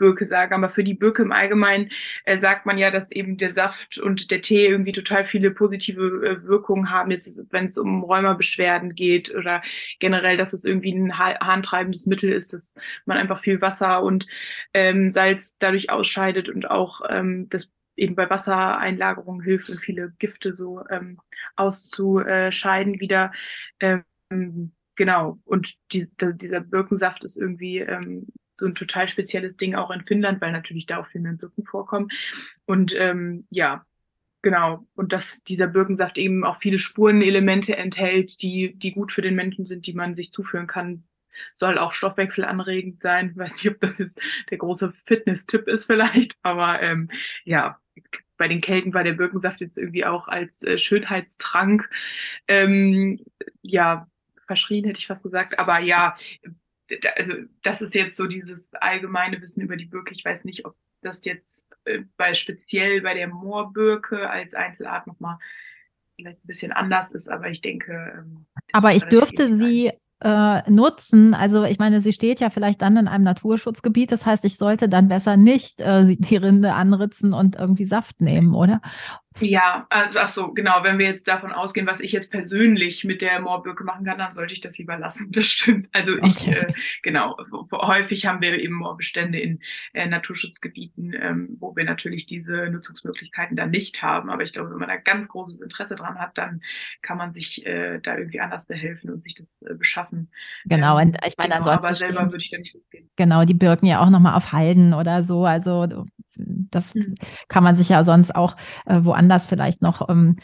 Birke 0.01 0.27
sagen, 0.27 0.55
aber 0.55 0.71
für 0.71 0.83
die 0.83 0.95
Birke 0.95 1.23
im 1.23 1.31
Allgemeinen 1.33 1.91
äh, 2.25 2.39
sagt 2.39 2.67
man 2.67 2.79
ja, 2.79 2.91
dass 2.91 3.13
eben 3.13 3.37
der 3.37 3.55
Saft 3.55 3.99
und 3.99 4.31
der 4.31 4.43
Tee 4.43 4.67
irgendwie 4.67 4.93
total 4.93 5.27
viele 5.27 5.51
positive 5.53 6.27
äh, 6.27 6.43
Wirkungen 6.45 6.91
haben, 6.91 7.11
jetzt 7.11 7.41
wenn 7.51 7.67
es 7.67 7.79
um 7.79 8.03
Rheumabeschwerden 8.03 8.95
geht 8.95 9.35
oder 9.35 9.63
generell, 10.01 10.37
dass 10.37 10.55
es 10.55 10.65
irgendwie 10.65 10.93
ein 10.93 11.19
harntreibendes 11.19 12.07
Mittel 12.07 12.33
ist, 12.33 12.53
dass 12.55 12.75
man 13.05 13.19
einfach 13.19 13.43
viel 13.43 13.61
Wasser 13.61 14.03
und 14.03 14.27
ähm, 14.75 15.13
Salz 15.13 15.57
dadurch 15.59 15.91
ausscheidet 15.91 16.49
und 16.49 16.71
auch 16.71 17.03
ähm, 17.09 17.49
das 17.51 17.71
eben 17.97 18.15
bei 18.15 18.31
Wassereinlagerungen 18.31 19.43
hilft 19.43 19.69
und 19.69 19.79
viele 19.81 20.13
Gifte 20.19 20.55
so 20.55 20.83
ähm, 20.91 21.19
auszuscheiden 21.57 23.01
wieder. 23.01 23.33
Ähm, 23.79 24.05
genau. 24.97 25.39
Und 25.45 25.75
die, 25.93 26.09
dieser 26.21 26.61
Birkensaft 26.61 27.25
ist 27.25 27.37
irgendwie 27.37 27.79
ähm, 27.79 28.27
so 28.61 28.67
ein 28.67 28.75
total 28.75 29.09
spezielles 29.09 29.57
Ding 29.57 29.75
auch 29.75 29.91
in 29.91 30.05
Finnland, 30.05 30.41
weil 30.41 30.53
natürlich 30.53 30.87
da 30.87 30.99
auch 30.99 31.09
viel 31.09 31.21
mehr 31.21 31.33
Birken 31.33 31.65
vorkommen. 31.65 32.09
Und 32.67 32.95
ähm, 32.97 33.47
ja, 33.51 33.85
genau. 34.43 34.87
Und 34.95 35.13
dass 35.13 35.43
dieser 35.43 35.67
Birkensaft 35.67 36.19
eben 36.19 36.45
auch 36.45 36.59
viele 36.59 36.79
Spurenelemente 36.79 37.77
enthält, 37.77 38.43
die, 38.43 38.75
die 38.77 38.93
gut 38.93 39.13
für 39.13 39.23
den 39.23 39.35
Menschen 39.35 39.67
sind, 39.67 39.87
die 39.87 39.95
man 39.95 40.15
sich 40.15 40.31
zuführen 40.33 40.67
kann. 40.67 41.05
Soll 41.55 41.79
auch 41.79 41.93
stoffwechselanregend 41.93 43.01
sein. 43.01 43.33
Weiß 43.37 43.55
nicht, 43.55 43.71
ob 43.71 43.81
das 43.81 43.99
jetzt 43.99 44.19
der 44.51 44.59
große 44.59 44.93
Fitness-Tipp 45.07 45.67
ist 45.67 45.87
vielleicht, 45.87 46.37
aber 46.43 46.81
ähm, 46.83 47.11
ja, 47.45 47.81
bei 48.37 48.49
den 48.49 48.61
Kelten 48.61 48.95
war 48.95 49.05
der 49.05 49.13
Birkensaft 49.13 49.61
jetzt 49.61 49.77
irgendwie 49.77 50.05
auch 50.05 50.29
als 50.29 50.63
äh, 50.63 50.79
Schönheitstrank 50.79 51.91
ähm, 52.49 53.19
ja 53.61 54.07
verschrien, 54.47 54.85
hätte 54.85 54.99
ich 54.99 55.07
fast 55.07 55.23
gesagt. 55.23 55.59
Aber 55.59 55.79
ja, 55.79 56.17
also 57.17 57.35
das 57.63 57.83
ist 57.83 57.95
jetzt 57.95 58.17
so 58.17 58.27
dieses 58.27 58.73
allgemeine 58.75 59.41
Wissen 59.41 59.61
über 59.61 59.77
die 59.77 59.87
Birke. 59.87 60.13
Ich 60.15 60.25
weiß 60.25 60.45
nicht, 60.45 60.65
ob 60.65 60.77
das 61.03 61.25
jetzt 61.25 61.67
äh, 61.85 62.01
bei 62.17 62.35
speziell 62.35 63.03
bei 63.03 63.15
der 63.15 63.29
Moorbirke 63.29 64.29
als 64.29 64.55
Einzelart 64.55 65.07
nochmal 65.07 65.39
vielleicht 66.17 66.45
ein 66.45 66.47
bisschen 66.47 66.73
anders 66.73 67.11
ist, 67.13 67.29
aber 67.31 67.49
ich 67.49 67.61
denke. 67.61 68.13
Ähm, 68.19 68.47
aber 68.73 68.95
ich 68.95 69.05
dürfte 69.05 69.57
sie 69.57 69.93
äh, 70.21 70.71
nutzen. 70.71 71.35
Also 71.35 71.65
ich 71.65 71.79
meine, 71.79 72.01
sie 72.01 72.13
steht 72.13 72.41
ja 72.41 72.51
vielleicht 72.51 72.83
dann 72.83 72.97
in 72.97 73.09
einem 73.09 73.25
Naturschutzgebiet. 73.25 74.13
Das 74.13 74.27
heißt, 74.27 74.45
ich 74.45 74.59
sollte 74.59 74.89
dann 74.89 75.09
besser 75.09 75.37
nicht 75.37 75.81
äh, 75.81 76.05
die 76.05 76.37
Rinde 76.37 76.75
anritzen 76.75 77.33
und 77.33 77.57
irgendwie 77.57 77.87
Saft 77.87 78.21
nehmen, 78.21 78.55
oder? 78.55 78.83
Ja, 79.39 79.87
also 79.91 80.19
ach 80.19 80.29
so, 80.29 80.53
genau. 80.53 80.83
Wenn 80.83 80.99
wir 80.99 81.07
jetzt 81.07 81.29
davon 81.29 81.53
ausgehen, 81.53 81.87
was 81.87 82.01
ich 82.01 82.11
jetzt 82.11 82.31
persönlich 82.31 83.05
mit 83.05 83.23
der 83.23 83.41
Moorbirke 83.41 83.85
machen 83.85 84.05
kann, 84.05 84.19
dann 84.19 84.35
sollte 84.35 84.53
ich 84.53 84.61
das 84.61 84.77
lieber 84.77 84.99
lassen. 84.99 85.31
Das 85.41 85.47
stimmt. 85.47 85.89
Also 85.93 86.15
okay. 86.15 86.27
ich, 86.27 86.49
äh, 86.49 86.73
genau, 87.03 87.37
häufig 87.73 88.27
haben 88.27 88.43
wir 88.43 88.59
eben 88.59 88.75
Moorbestände 88.75 89.39
in 89.39 89.61
äh, 89.93 90.07
Naturschutzgebieten, 90.07 91.15
ähm, 91.15 91.57
wo 91.61 91.75
wir 91.77 91.85
natürlich 91.85 92.27
diese 92.27 92.69
Nutzungsmöglichkeiten 92.69 93.57
dann 93.57 93.71
nicht 93.71 94.03
haben. 94.03 94.29
Aber 94.29 94.43
ich 94.43 94.53
glaube, 94.53 94.71
wenn 94.71 94.79
man 94.79 94.89
da 94.89 94.97
ganz 94.97 95.29
großes 95.29 95.61
Interesse 95.61 95.95
dran 95.95 96.19
hat, 96.19 96.37
dann 96.37 96.63
kann 97.01 97.17
man 97.17 97.33
sich 97.33 97.65
äh, 97.65 98.01
da 98.01 98.19
irgendwie 98.19 98.41
anders 98.41 98.67
behelfen 98.67 99.11
und 99.11 99.23
sich 99.23 99.35
das 99.35 99.49
äh, 99.63 99.75
beschaffen. 99.75 100.31
Genau, 100.65 100.99
ähm, 100.99 101.09
und 101.09 101.19
ich 101.27 101.39
meine, 101.39 101.55
genau, 101.55 101.71
ansonsten. 101.71 101.87
Aber 101.87 101.95
selber 101.95 102.25
würde 102.27 102.43
ich 102.43 102.51
da 102.51 102.59
nicht 102.59 102.75
losgehen. 102.75 103.09
Genau, 103.17 103.45
die 103.45 103.55
Birken 103.55 103.87
ja 103.87 104.01
auch 104.01 104.11
nochmal 104.11 104.35
auf 104.35 104.53
Halden 104.53 104.93
oder 104.93 105.23
so. 105.23 105.47
Also 105.47 105.87
das 106.71 106.95
hm. 106.95 107.15
kann 107.49 107.65
man 107.65 107.77
sich 107.77 107.89
ja 107.89 108.03
sonst 108.05 108.35
auch 108.35 108.57
äh, 108.87 109.01
woanders 109.03 109.45
vielleicht 109.45 109.83
noch 109.83 110.09
ähm, 110.09 110.37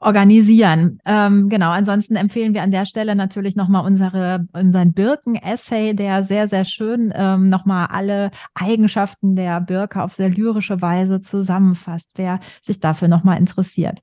organisieren. 0.00 0.98
Ähm, 1.04 1.50
genau, 1.50 1.70
ansonsten 1.70 2.16
empfehlen 2.16 2.54
wir 2.54 2.62
an 2.62 2.70
der 2.70 2.86
Stelle 2.86 3.14
natürlich 3.14 3.54
nochmal 3.54 3.84
unsere, 3.84 4.46
unseren 4.54 4.94
Birken-Essay, 4.94 5.94
der 5.94 6.22
sehr, 6.22 6.48
sehr 6.48 6.64
schön 6.64 7.12
ähm, 7.14 7.50
nochmal 7.50 7.88
alle 7.90 8.30
Eigenschaften 8.54 9.36
der 9.36 9.60
Birke 9.60 10.02
auf 10.02 10.14
sehr 10.14 10.30
lyrische 10.30 10.80
Weise 10.80 11.20
zusammenfasst, 11.20 12.08
wer 12.16 12.40
sich 12.62 12.80
dafür 12.80 13.08
nochmal 13.08 13.38
interessiert. 13.38 13.98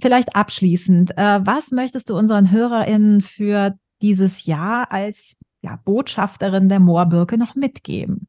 Vielleicht 0.00 0.36
abschließend, 0.36 1.18
äh, 1.18 1.40
was 1.44 1.72
möchtest 1.72 2.10
du 2.10 2.16
unseren 2.16 2.52
HörerInnen 2.52 3.20
für 3.20 3.74
dieses 4.00 4.46
Jahr 4.46 4.92
als 4.92 5.36
ja, 5.60 5.78
Botschafterin 5.84 6.68
der 6.68 6.80
Moorbirke 6.80 7.36
noch 7.36 7.56
mitgeben? 7.56 8.28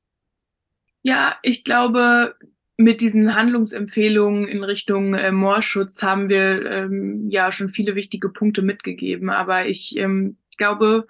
Ja, 1.04 1.36
ich 1.44 1.64
glaube, 1.64 2.36
mit 2.78 3.02
diesen 3.02 3.36
Handlungsempfehlungen 3.36 4.48
in 4.48 4.64
Richtung 4.64 5.14
äh, 5.14 5.32
Moorschutz 5.32 6.02
haben 6.02 6.30
wir 6.30 6.66
ähm, 6.66 7.30
ja 7.30 7.52
schon 7.52 7.70
viele 7.70 7.96
wichtige 7.96 8.30
Punkte 8.30 8.62
mitgegeben. 8.62 9.30
Aber 9.30 9.68
ich 9.68 9.96
ähm, 9.98 10.38
glaube, 10.58 11.08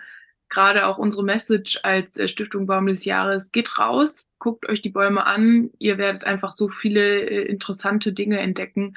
gerade 0.49 0.85
auch 0.85 0.97
unsere 0.97 1.23
Message 1.23 1.79
als 1.83 2.17
äh, 2.17 2.27
Stiftung 2.27 2.67
Baum 2.67 2.87
des 2.87 3.05
Jahres, 3.05 3.51
geht 3.51 3.79
raus, 3.79 4.27
guckt 4.39 4.67
euch 4.67 4.81
die 4.81 4.89
Bäume 4.89 5.25
an. 5.25 5.69
Ihr 5.79 5.97
werdet 5.97 6.25
einfach 6.25 6.51
so 6.51 6.69
viele 6.69 7.21
äh, 7.21 7.45
interessante 7.45 8.11
Dinge 8.11 8.39
entdecken 8.39 8.95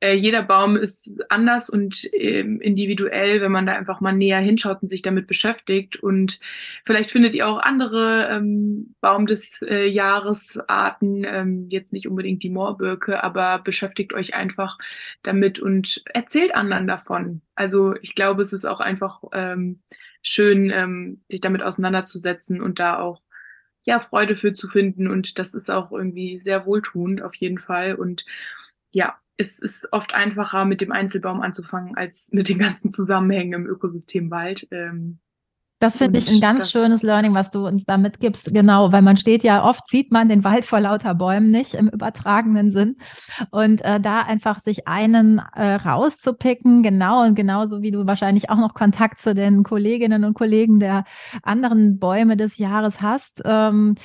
äh, 0.00 0.12
jeder 0.14 0.42
Baum 0.42 0.76
ist 0.76 1.24
anders 1.30 1.70
und 1.70 2.06
ähm, 2.12 2.60
individuell, 2.60 3.40
wenn 3.40 3.52
man 3.52 3.64
da 3.64 3.72
einfach 3.72 4.00
mal 4.00 4.12
näher 4.12 4.40
hinschaut 4.40 4.82
und 4.82 4.90
sich 4.90 5.00
damit 5.00 5.26
beschäftigt. 5.26 5.96
Und 5.96 6.38
vielleicht 6.84 7.10
findet 7.10 7.34
ihr 7.34 7.48
auch 7.48 7.58
andere 7.58 8.28
ähm, 8.30 8.94
Baum 9.00 9.26
des 9.26 9.62
äh, 9.62 9.86
Jahresarten, 9.86 11.24
ähm, 11.24 11.66
jetzt 11.70 11.92
nicht 11.94 12.08
unbedingt 12.08 12.42
die 12.42 12.50
Moorbirke, 12.50 13.24
aber 13.24 13.60
beschäftigt 13.60 14.12
euch 14.12 14.34
einfach 14.34 14.76
damit 15.22 15.60
und 15.60 16.02
erzählt 16.12 16.54
anderen 16.54 16.86
davon. 16.86 17.40
Also 17.54 17.94
ich 18.02 18.14
glaube, 18.14 18.42
es 18.42 18.52
ist 18.52 18.66
auch 18.66 18.80
einfach 18.80 19.22
ähm, 19.32 19.80
schön, 20.22 20.70
ähm, 20.70 21.22
sich 21.30 21.40
damit 21.40 21.62
auseinanderzusetzen 21.62 22.60
und 22.60 22.78
da 22.78 22.98
auch 22.98 23.22
ja 23.82 24.00
Freude 24.00 24.36
für 24.36 24.52
zu 24.52 24.68
finden. 24.68 25.08
Und 25.08 25.38
das 25.38 25.54
ist 25.54 25.70
auch 25.70 25.90
irgendwie 25.92 26.40
sehr 26.44 26.66
wohltuend 26.66 27.22
auf 27.22 27.34
jeden 27.36 27.58
Fall. 27.58 27.94
Und 27.94 28.26
ja, 28.90 29.18
es 29.36 29.58
ist 29.58 29.92
oft 29.92 30.14
einfacher, 30.14 30.64
mit 30.64 30.80
dem 30.80 30.92
Einzelbaum 30.92 31.40
anzufangen, 31.40 31.96
als 31.96 32.28
mit 32.32 32.48
den 32.48 32.58
ganzen 32.58 32.90
Zusammenhängen 32.90 33.52
im 33.52 33.66
Ökosystem 33.66 34.30
Wald. 34.30 34.66
Ähm, 34.70 35.18
das 35.78 35.98
finde 35.98 36.18
ich 36.18 36.28
ein 36.30 36.40
ganz 36.40 36.70
schönes 36.70 37.02
Learning, 37.02 37.34
was 37.34 37.50
du 37.50 37.66
uns 37.66 37.84
da 37.84 37.98
mitgibst. 37.98 38.52
Genau, 38.52 38.92
weil 38.92 39.02
man 39.02 39.18
steht 39.18 39.44
ja, 39.44 39.62
oft 39.62 39.88
sieht 39.90 40.10
man 40.10 40.30
den 40.30 40.42
Wald 40.42 40.64
vor 40.64 40.80
lauter 40.80 41.14
Bäumen 41.14 41.50
nicht 41.50 41.74
im 41.74 41.88
übertragenen 41.88 42.70
Sinn. 42.70 42.96
Und 43.50 43.84
äh, 43.84 44.00
da 44.00 44.22
einfach 44.22 44.60
sich 44.60 44.88
einen 44.88 45.38
äh, 45.54 45.74
rauszupicken, 45.74 46.82
genau 46.82 47.24
und 47.24 47.34
genauso 47.34 47.82
wie 47.82 47.90
du 47.90 48.06
wahrscheinlich 48.06 48.48
auch 48.48 48.56
noch 48.56 48.72
Kontakt 48.72 49.18
zu 49.18 49.34
den 49.34 49.64
Kolleginnen 49.64 50.24
und 50.24 50.32
Kollegen 50.32 50.80
der 50.80 51.04
anderen 51.42 51.98
Bäume 51.98 52.38
des 52.38 52.56
Jahres 52.56 53.02
hast, 53.02 53.42
ähm, 53.44 53.96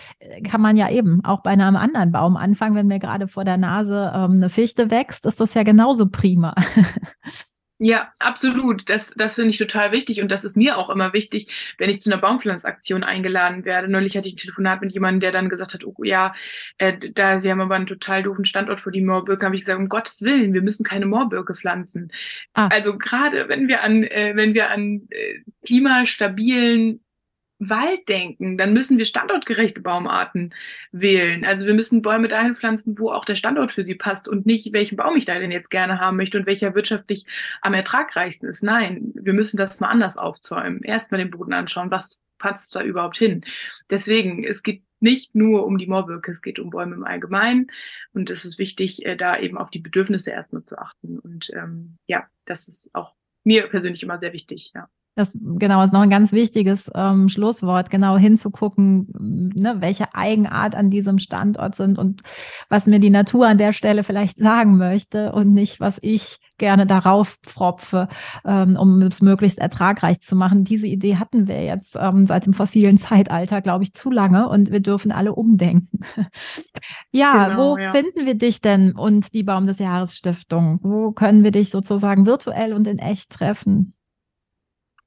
kann 0.44 0.60
man 0.60 0.76
ja 0.76 0.90
eben 0.90 1.24
auch 1.24 1.42
bei 1.42 1.52
einem 1.52 1.78
anderen 1.78 2.12
Baum 2.12 2.36
anfangen. 2.36 2.76
Wenn 2.76 2.88
mir 2.88 3.00
gerade 3.00 3.30
vor 3.30 3.46
der 3.46 3.58
Nase 3.58 4.12
ähm, 4.14 4.32
eine 4.32 4.50
Fichte 4.50 4.92
wächst, 4.92 5.26
ist 5.26 5.40
das 5.40 5.54
ja 5.54 5.64
genauso 5.64 6.10
prima. 6.10 6.54
Ja, 7.84 8.14
absolut. 8.20 8.88
Das, 8.92 9.12
das 9.16 9.34
finde 9.34 9.50
ich 9.50 9.58
total 9.58 9.92
wichtig 9.92 10.22
und 10.22 10.32
das 10.32 10.44
ist 10.44 10.56
mir 10.56 10.78
auch 10.78 10.92
immer 10.92 11.14
wichtig, 11.14 11.48
wenn 11.80 11.90
ich 11.90 12.00
zu 12.00 12.12
einer 12.12 12.22
Baumpflanzaktion 12.22 13.04
eingeladen 13.04 13.66
werde. 13.66 13.88
Neulich 13.88 14.16
hatte 14.16 14.28
ich 14.28 14.36
ein 14.36 14.38
Telefonat 14.38 14.82
mit 14.82 14.92
jemandem, 14.92 15.20
der 15.22 15.32
dann 15.32 15.50
gesagt 15.50 15.74
hat, 15.74 15.84
oh 15.84 16.04
ja, 16.04 16.36
äh, 16.78 16.94
da 17.16 17.42
wir 17.42 17.50
haben 17.50 17.62
aber 17.62 17.74
einen 17.74 17.88
total 17.88 18.22
doofen 18.22 18.46
Standort 18.46 18.82
für 18.82 18.92
die 18.92 19.02
Moorbirke. 19.02 19.48
Habe 19.48 19.56
ich 19.56 19.62
gesagt, 19.62 19.80
um 19.80 19.90
Gottes 19.90 20.22
Willen, 20.22 20.54
wir 20.54 20.62
müssen 20.62 20.84
keine 20.84 21.08
Moorbirke 21.08 21.56
pflanzen. 21.56 22.12
Ah. 22.54 22.68
Also 22.68 23.00
gerade 23.00 23.50
wenn 23.50 23.68
wir 23.68 23.82
an, 23.82 24.04
äh, 24.04 24.34
wenn 24.36 24.54
wir 24.54 24.70
an 24.70 25.08
äh, 25.10 25.40
klimastabilen 25.66 27.02
Wald 27.70 28.10
denken, 28.10 28.58
dann 28.58 28.74
müssen 28.74 28.98
wir 28.98 29.06
standortgerechte 29.06 29.82
Baumarten 29.82 30.54
wählen. 30.92 31.46
Also 31.46 31.68
wir 31.68 31.76
müssen 31.76 32.02
Bäume 32.02 32.28
dahin 32.28 32.56
pflanzen, 32.56 32.98
wo 32.98 33.12
auch 33.12 33.24
der 33.24 33.36
Standort 33.36 33.72
für 33.72 33.84
sie 33.84 33.94
passt 33.94 34.28
und 34.28 34.48
nicht, 34.48 34.74
welchen 34.74 34.96
Baum 34.96 35.16
ich 35.16 35.26
da 35.26 35.38
denn 35.38 35.52
jetzt 35.52 35.70
gerne 35.70 36.00
haben 36.00 36.18
möchte 36.18 36.40
und 36.40 36.48
welcher 36.48 36.74
wirtschaftlich 36.74 37.26
am 37.62 37.76
ertragreichsten 37.76 38.50
ist. 38.50 38.64
Nein, 38.64 39.12
wir 39.14 39.34
müssen 39.34 39.58
das 39.58 39.80
mal 39.80 39.90
anders 39.90 40.18
aufzäumen. 40.18 40.82
Erstmal 40.82 41.20
den 41.20 41.30
Boden 41.30 41.54
anschauen, 41.54 41.92
was 41.92 42.20
passt 42.40 42.76
da 42.76 42.82
überhaupt 42.82 43.18
hin. 43.18 43.46
Deswegen, 43.92 44.44
es 44.44 44.64
geht 44.64 44.82
nicht 45.00 45.36
nur 45.36 45.66
um 45.68 45.78
die 45.78 45.88
Moorbirke, 45.88 46.32
es 46.32 46.42
geht 46.42 46.58
um 46.58 46.72
Bäume 46.72 46.96
im 46.96 47.04
Allgemeinen. 47.04 47.68
Und 48.14 48.32
es 48.32 48.44
ist 48.44 48.58
wichtig, 48.58 49.06
äh, 49.06 49.16
da 49.16 49.38
eben 49.38 49.58
auf 49.58 49.70
die 49.70 49.80
Bedürfnisse 49.80 50.32
erstmal 50.32 50.64
zu 50.64 50.80
achten. 50.80 51.20
Und 51.20 51.52
ähm, 51.54 51.98
ja, 52.08 52.28
das 52.46 52.68
ist 52.68 52.90
auch 52.94 53.14
mir 53.44 53.68
persönlich 53.68 54.02
immer 54.02 54.18
sehr 54.18 54.34
wichtig, 54.34 54.72
ja. 54.74 54.90
Das 55.16 55.38
genau 55.42 55.84
ist 55.84 55.92
noch 55.92 56.02
ein 56.02 56.10
ganz 56.10 56.32
wichtiges 56.32 56.90
ähm, 56.96 57.28
Schlusswort, 57.28 57.90
genau 57.90 58.18
hinzugucken, 58.18 59.52
ne, 59.54 59.76
welche 59.80 60.16
Eigenart 60.16 60.74
an 60.74 60.90
diesem 60.90 61.20
Standort 61.20 61.76
sind 61.76 61.98
und 62.00 62.22
was 62.70 62.88
mir 62.88 63.00
die 63.00 63.10
Natur 63.10 63.46
an 63.48 63.58
der 63.58 63.74
Stelle 63.74 64.04
vielleicht 64.04 64.38
sagen 64.38 64.78
möchte 64.78 65.34
und 65.34 65.54
nicht, 65.54 65.82
was 65.82 66.00
ich 66.02 66.40
gerne 66.58 66.86
darauf 66.86 67.40
pfropfe, 67.44 68.08
ähm, 68.46 68.78
um 68.78 69.02
es 69.02 69.22
möglichst 69.22 69.60
ertragreich 69.60 70.22
zu 70.22 70.36
machen. 70.36 70.64
Diese 70.64 70.88
Idee 70.88 71.18
hatten 71.18 71.48
wir 71.48 71.62
jetzt 71.62 71.98
ähm, 72.00 72.26
seit 72.26 72.46
dem 72.46 72.54
fossilen 72.54 72.98
Zeitalter, 72.98 73.62
glaube 73.62 73.84
ich, 73.84 73.94
zu 73.94 74.12
lange 74.12 74.48
und 74.48 74.72
wir 74.72 74.80
dürfen 74.80 75.12
alle 75.12 75.34
umdenken. 75.34 76.00
ja, 77.12 77.50
genau, 77.50 77.58
wo 77.58 77.78
ja. 77.78 77.92
finden 77.92 78.26
wir 78.26 78.36
dich 78.36 78.62
denn 78.62 78.94
und 78.94 79.34
die 79.34 79.44
Baum 79.44 79.68
des 79.68 79.80
Jahres 79.80 80.16
Stiftung? 80.16 80.80
Wo 80.84 81.12
können 81.12 81.44
wir 81.44 81.52
dich 81.52 81.70
sozusagen 81.70 82.26
virtuell 82.26 82.74
und 82.74 82.88
in 82.88 83.00
echt 83.00 83.32
treffen? 83.32 83.94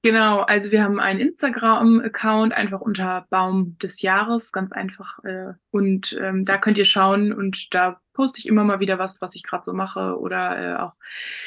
Genau, 0.04 0.40
also 0.40 0.70
wir 0.70 0.82
haben 0.84 1.00
einen 1.00 1.18
Instagram-Account, 1.18 2.52
einfach 2.52 2.82
unter 2.82 3.26
Baum 3.30 3.78
des 3.78 4.02
Jahres, 4.02 4.52
ganz 4.52 4.70
einfach. 4.70 5.24
Äh, 5.24 5.54
und 5.70 6.14
ähm, 6.20 6.44
da 6.44 6.58
könnt 6.58 6.76
ihr 6.76 6.84
schauen 6.84 7.32
und 7.32 7.72
da 7.72 7.98
poste 8.12 8.38
ich 8.38 8.46
immer 8.46 8.64
mal 8.64 8.80
wieder 8.80 8.98
was, 8.98 9.22
was 9.22 9.34
ich 9.34 9.42
gerade 9.42 9.64
so 9.64 9.72
mache 9.72 10.18
oder 10.20 10.58
äh, 10.58 10.76
auch, 10.76 10.92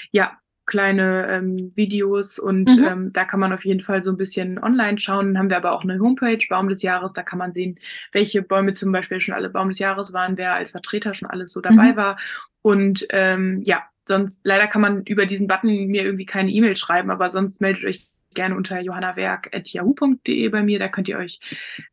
ja, 0.10 0.40
kleine 0.66 1.28
ähm, 1.30 1.72
Videos 1.76 2.40
und 2.40 2.80
mhm. 2.80 2.84
ähm, 2.84 3.14
da 3.14 3.26
kann 3.26 3.40
man 3.40 3.54
auf 3.54 3.64
jeden 3.64 3.82
Fall 3.82 4.04
so 4.04 4.10
ein 4.10 4.18
bisschen 4.18 4.58
online 4.58 5.00
schauen. 5.00 5.28
Dann 5.28 5.38
haben 5.38 5.50
wir 5.52 5.58
aber 5.58 5.72
auch 5.72 5.84
eine 5.84 6.00
Homepage, 6.00 6.44
Baum 6.50 6.68
des 6.68 6.82
Jahres, 6.82 7.14
da 7.14 7.22
kann 7.22 7.38
man 7.38 7.54
sehen, 7.54 7.80
welche 8.12 8.42
Bäume 8.42 8.74
zum 8.74 8.92
Beispiel 8.92 9.22
schon 9.22 9.36
alle 9.36 9.52
Baum 9.52 9.70
des 9.70 9.78
Jahres 9.78 10.14
waren, 10.14 10.36
wer 10.36 10.56
als 10.56 10.72
Vertreter 10.72 11.14
schon 11.14 11.30
alles 11.30 11.52
so 11.52 11.62
dabei 11.62 11.92
mhm. 11.92 11.96
war. 11.96 12.18
Und 12.64 13.06
ähm, 13.12 13.62
ja, 13.66 13.84
sonst 14.08 14.42
leider 14.44 14.66
kann 14.66 14.82
man 14.82 15.04
über 15.04 15.28
diesen 15.28 15.46
Button 15.46 15.86
mir 15.90 16.04
irgendwie 16.04 16.26
keine 16.26 16.50
E-Mail 16.50 16.76
schreiben, 16.76 17.12
aber 17.12 17.30
sonst 17.30 17.62
meldet 17.62 17.86
euch 17.86 18.10
gerne 18.38 18.56
unter 18.56 18.80
johannawerk.yahoo.de 18.80 20.48
bei 20.50 20.64
mir. 20.64 20.80
Da 20.80 20.88
könnt 20.88 21.10
ihr 21.10 21.18
euch 21.18 21.42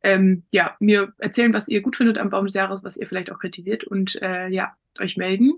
ähm, 0.05 0.45
ja, 0.53 0.77
mir 0.79 1.13
erzählen, 1.19 1.53
was 1.53 1.67
ihr 1.67 1.81
gut 1.81 1.97
findet 1.97 2.19
am 2.19 2.31
Baum 2.31 2.45
des 2.45 2.55
Jahres, 2.55 2.85
was 2.85 2.97
ihr 2.97 3.09
vielleicht 3.09 3.33
auch 3.33 3.41
kritisiert 3.41 3.83
und 3.83 4.21
äh, 4.23 4.49
ja, 4.49 4.77
euch 5.01 5.17
melden 5.17 5.55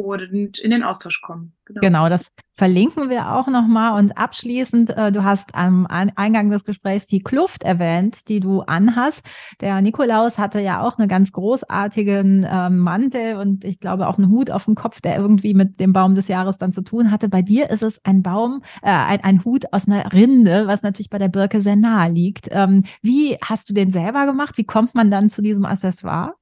und 0.00 0.58
in 0.58 0.70
den 0.70 0.82
Austausch 0.82 1.20
kommen. 1.20 1.52
Genau, 1.66 1.80
genau 1.80 2.08
das 2.08 2.32
verlinken 2.54 3.08
wir 3.08 3.32
auch 3.32 3.46
nochmal. 3.46 3.98
Und 3.98 4.18
abschließend, 4.18 4.90
äh, 4.90 5.12
du 5.12 5.24
hast 5.24 5.54
am 5.54 5.86
Eingang 5.86 6.50
des 6.50 6.64
Gesprächs 6.64 7.06
die 7.06 7.20
Kluft 7.20 7.62
erwähnt, 7.62 8.28
die 8.28 8.40
du 8.40 8.60
anhast. 8.60 9.24
Der 9.60 9.80
Nikolaus 9.80 10.36
hatte 10.38 10.60
ja 10.60 10.82
auch 10.82 10.98
einen 10.98 11.08
ganz 11.08 11.32
großartigen 11.32 12.44
äh, 12.44 12.70
Mantel 12.70 13.36
und 13.36 13.64
ich 13.64 13.80
glaube 13.80 14.08
auch 14.08 14.18
einen 14.18 14.30
Hut 14.30 14.50
auf 14.50 14.66
dem 14.66 14.74
Kopf, 14.74 15.00
der 15.00 15.16
irgendwie 15.16 15.54
mit 15.54 15.80
dem 15.80 15.92
Baum 15.92 16.14
des 16.14 16.28
Jahres 16.28 16.58
dann 16.58 16.72
zu 16.72 16.82
tun 16.82 17.10
hatte. 17.10 17.28
Bei 17.28 17.42
dir 17.42 17.70
ist 17.70 17.82
es 17.82 18.04
ein 18.04 18.22
Baum, 18.22 18.62
äh, 18.82 18.90
ein, 18.90 19.22
ein 19.22 19.44
Hut 19.44 19.72
aus 19.72 19.86
einer 19.86 20.12
Rinde, 20.12 20.66
was 20.66 20.82
natürlich 20.82 21.10
bei 21.10 21.18
der 21.18 21.28
Birke 21.28 21.60
sehr 21.62 21.76
nahe 21.76 22.10
liegt. 22.10 22.48
Ähm, 22.50 22.84
wie 23.00 23.36
hast 23.42 23.70
du 23.70 23.74
den 23.74 23.90
selber 23.90 24.26
gemacht? 24.26 24.58
Wie 24.58 24.64
kommt 24.64 24.94
man 24.94 25.10
dann 25.10 25.30
zu 25.30 25.40
diesem 25.40 25.64
Accessoire? 25.64 26.34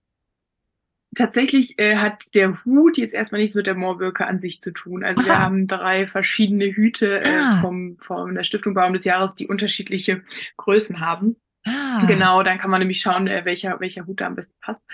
Tatsächlich 1.15 1.79
äh, 1.79 1.97
hat 1.97 2.35
der 2.35 2.63
Hut 2.65 2.99
jetzt 2.99 3.15
erstmal 3.15 3.41
nichts 3.41 3.57
mit 3.57 3.67
der 3.67 3.75
Moorbirke 3.75 4.27
an 4.27 4.41
sich 4.41 4.61
zu 4.61 4.73
tun. 4.73 5.05
Also 5.05 5.23
Aha. 5.23 5.29
wir 5.29 5.39
haben 5.39 5.67
drei 5.67 6.07
verschiedene 6.07 6.67
Hüte 6.67 7.21
äh, 7.21 7.37
ah. 7.37 7.61
vom, 7.63 7.97
vom 7.99 8.35
der 8.35 8.45
Stiftung 8.45 8.75
Baum 8.75 8.93
des 8.93 9.05
Jahres, 9.05 9.35
die 9.35 9.47
unterschiedliche 9.47 10.23
Größen 10.59 11.01
haben. 11.01 11.37
Ah. 11.65 12.05
Genau, 12.07 12.43
dann 12.43 12.59
kann 12.59 12.71
man 12.71 12.81
nämlich 12.81 13.01
schauen, 13.01 13.27
äh, 13.27 13.45
welcher, 13.45 13.81
welcher 13.81 14.07
Hut 14.07 14.21
da 14.21 14.27
am 14.27 14.37
besten 14.37 14.55
passt. 14.61 14.85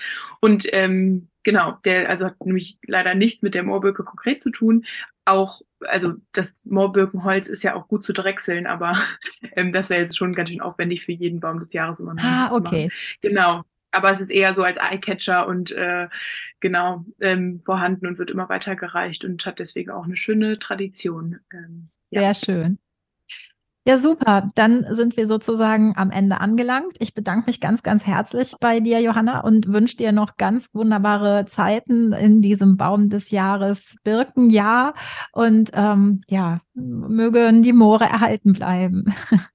Und 0.40 0.66
ähm, 0.72 1.28
genau, 1.42 1.78
der 1.84 2.08
also 2.08 2.26
hat 2.26 2.44
nämlich 2.44 2.78
leider 2.86 3.14
nichts 3.14 3.42
mit 3.42 3.54
der 3.54 3.64
Moorbirke 3.64 4.04
konkret 4.04 4.40
zu 4.40 4.50
tun. 4.50 4.84
Auch, 5.24 5.62
also 5.80 6.14
das 6.32 6.54
Moorbirkenholz 6.64 7.48
ist 7.48 7.64
ja 7.64 7.74
auch 7.74 7.88
gut 7.88 8.04
zu 8.04 8.12
drechseln, 8.12 8.66
aber 8.66 8.96
ähm, 9.56 9.72
das 9.72 9.90
wäre 9.90 10.02
jetzt 10.02 10.16
schon 10.16 10.34
ganz 10.34 10.50
schön 10.50 10.60
aufwendig 10.60 11.04
für 11.04 11.12
jeden 11.12 11.40
Baum 11.40 11.58
des 11.58 11.72
Jahres 11.72 11.98
immer 11.98 12.14
noch. 12.14 12.22
Ah, 12.22 12.52
okay. 12.52 12.90
Genau 13.20 13.64
aber 13.94 14.10
es 14.10 14.20
ist 14.20 14.30
eher 14.30 14.54
so 14.54 14.62
als 14.62 14.78
Eyecatcher 14.78 15.46
und 15.46 15.70
äh, 15.72 16.08
genau 16.60 17.04
ähm, 17.20 17.62
vorhanden 17.64 18.06
und 18.06 18.18
wird 18.18 18.30
immer 18.30 18.48
weitergereicht 18.48 19.24
und 19.24 19.44
hat 19.46 19.58
deswegen 19.58 19.90
auch 19.90 20.04
eine 20.04 20.16
schöne 20.16 20.58
Tradition. 20.58 21.40
Ähm, 21.52 21.88
ja. 22.10 22.20
Sehr 22.20 22.34
schön. 22.34 22.78
Ja, 23.86 23.98
super. 23.98 24.50
Dann 24.54 24.86
sind 24.94 25.18
wir 25.18 25.26
sozusagen 25.26 25.94
am 25.96 26.10
Ende 26.10 26.40
angelangt. 26.40 26.96
Ich 27.00 27.12
bedanke 27.12 27.46
mich 27.48 27.60
ganz, 27.60 27.82
ganz 27.82 28.06
herzlich 28.06 28.54
bei 28.58 28.80
dir, 28.80 29.00
Johanna, 29.00 29.40
und 29.40 29.70
wünsche 29.70 29.98
dir 29.98 30.10
noch 30.10 30.38
ganz 30.38 30.70
wunderbare 30.72 31.44
Zeiten 31.44 32.14
in 32.14 32.40
diesem 32.40 32.78
Baum 32.78 33.10
des 33.10 33.30
Jahres 33.30 33.96
Birkenjahr. 34.02 34.94
Und 35.32 35.70
ähm, 35.74 36.22
ja, 36.28 36.62
mögen 36.72 37.62
die 37.62 37.74
Moore 37.74 38.04
erhalten 38.04 38.54
bleiben. 38.54 39.14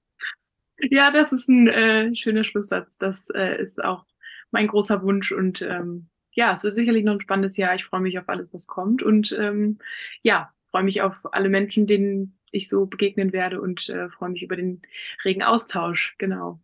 Ja, 0.88 1.10
das 1.10 1.32
ist 1.32 1.48
ein 1.48 1.68
äh, 1.68 2.14
schöner 2.14 2.44
Schlusssatz. 2.44 2.96
Das 2.96 3.28
äh, 3.34 3.60
ist 3.60 3.82
auch 3.84 4.06
mein 4.50 4.66
großer 4.66 5.02
Wunsch. 5.02 5.32
Und 5.32 5.62
ähm, 5.62 6.08
ja, 6.32 6.52
es 6.52 6.62
wird 6.62 6.74
sicherlich 6.74 7.04
noch 7.04 7.14
ein 7.14 7.20
spannendes 7.20 7.56
Jahr. 7.56 7.74
Ich 7.74 7.84
freue 7.84 8.00
mich 8.00 8.18
auf 8.18 8.28
alles, 8.28 8.52
was 8.52 8.66
kommt. 8.66 9.02
Und 9.02 9.36
ähm, 9.38 9.78
ja, 10.22 10.52
freue 10.70 10.84
mich 10.84 11.02
auf 11.02 11.32
alle 11.32 11.48
Menschen, 11.48 11.86
denen 11.86 12.38
ich 12.52 12.68
so 12.68 12.86
begegnen 12.86 13.32
werde 13.32 13.60
und 13.60 13.88
äh, 13.88 14.08
freue 14.08 14.30
mich 14.30 14.42
über 14.42 14.56
den 14.56 14.82
regen 15.24 15.42
Austausch. 15.42 16.14
Genau. 16.18 16.60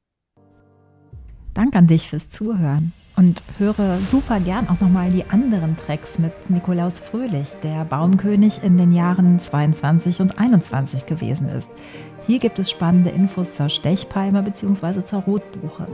Dank 1.55 1.75
an 1.75 1.87
dich 1.87 2.11
fürs 2.11 2.29
Zuhören 2.29 2.92
und 3.16 3.42
höre 3.59 3.99
super 4.01 4.40
gern 4.40 4.68
auch 4.68 4.81
nochmal 4.81 5.11
die 5.11 5.25
anderen 5.25 5.77
Tracks 5.77 6.18
mit 6.18 6.33
Nikolaus 6.51 6.99
Fröhlich, 6.99 7.55
der 7.62 7.85
Baumkönig 7.85 8.62
in 8.62 8.77
den 8.77 8.92
Jahren 8.92 9.40
22 9.40 10.20
und 10.20 10.38
21 10.38 11.07
gewesen 11.07 11.49
ist. 11.49 11.70
Hier 12.27 12.38
gibt 12.38 12.59
es 12.59 12.70
spannende 12.70 13.11
Infos 13.11 13.57
zur 13.57 13.68
Stechpalme 13.68 14.42
bzw. 14.42 15.05
zur 15.05 15.20
Rotbuche. 15.20 15.87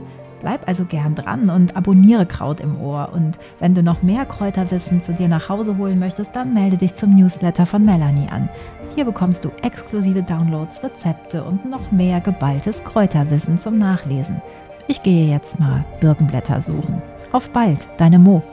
Bleib 0.43 0.67
also 0.67 0.83
gern 0.83 1.15
dran 1.15 1.49
und 1.49 1.75
abonniere 1.75 2.25
Kraut 2.25 2.59
im 2.59 2.79
Ohr. 2.79 3.09
Und 3.13 3.39
wenn 3.59 3.73
du 3.73 3.81
noch 3.81 4.03
mehr 4.03 4.25
Kräuterwissen 4.25 5.01
zu 5.01 5.13
dir 5.13 5.29
nach 5.29 5.47
Hause 5.49 5.77
holen 5.77 5.97
möchtest, 5.97 6.35
dann 6.35 6.53
melde 6.53 6.77
dich 6.77 6.95
zum 6.95 7.15
Newsletter 7.15 7.65
von 7.65 7.83
Melanie 7.83 8.27
an. 8.29 8.49
Hier 8.93 9.05
bekommst 9.05 9.45
du 9.45 9.49
exklusive 9.63 10.21
Downloads, 10.21 10.83
Rezepte 10.83 11.43
und 11.43 11.65
noch 11.65 11.91
mehr 11.91 12.19
geballtes 12.19 12.83
Kräuterwissen 12.83 13.57
zum 13.57 13.77
Nachlesen. 13.77 14.41
Ich 14.87 15.01
gehe 15.01 15.31
jetzt 15.31 15.59
mal 15.61 15.85
Birkenblätter 16.01 16.61
suchen. 16.61 17.01
Auf 17.31 17.49
bald, 17.49 17.87
deine 17.97 18.19
Mo. 18.19 18.43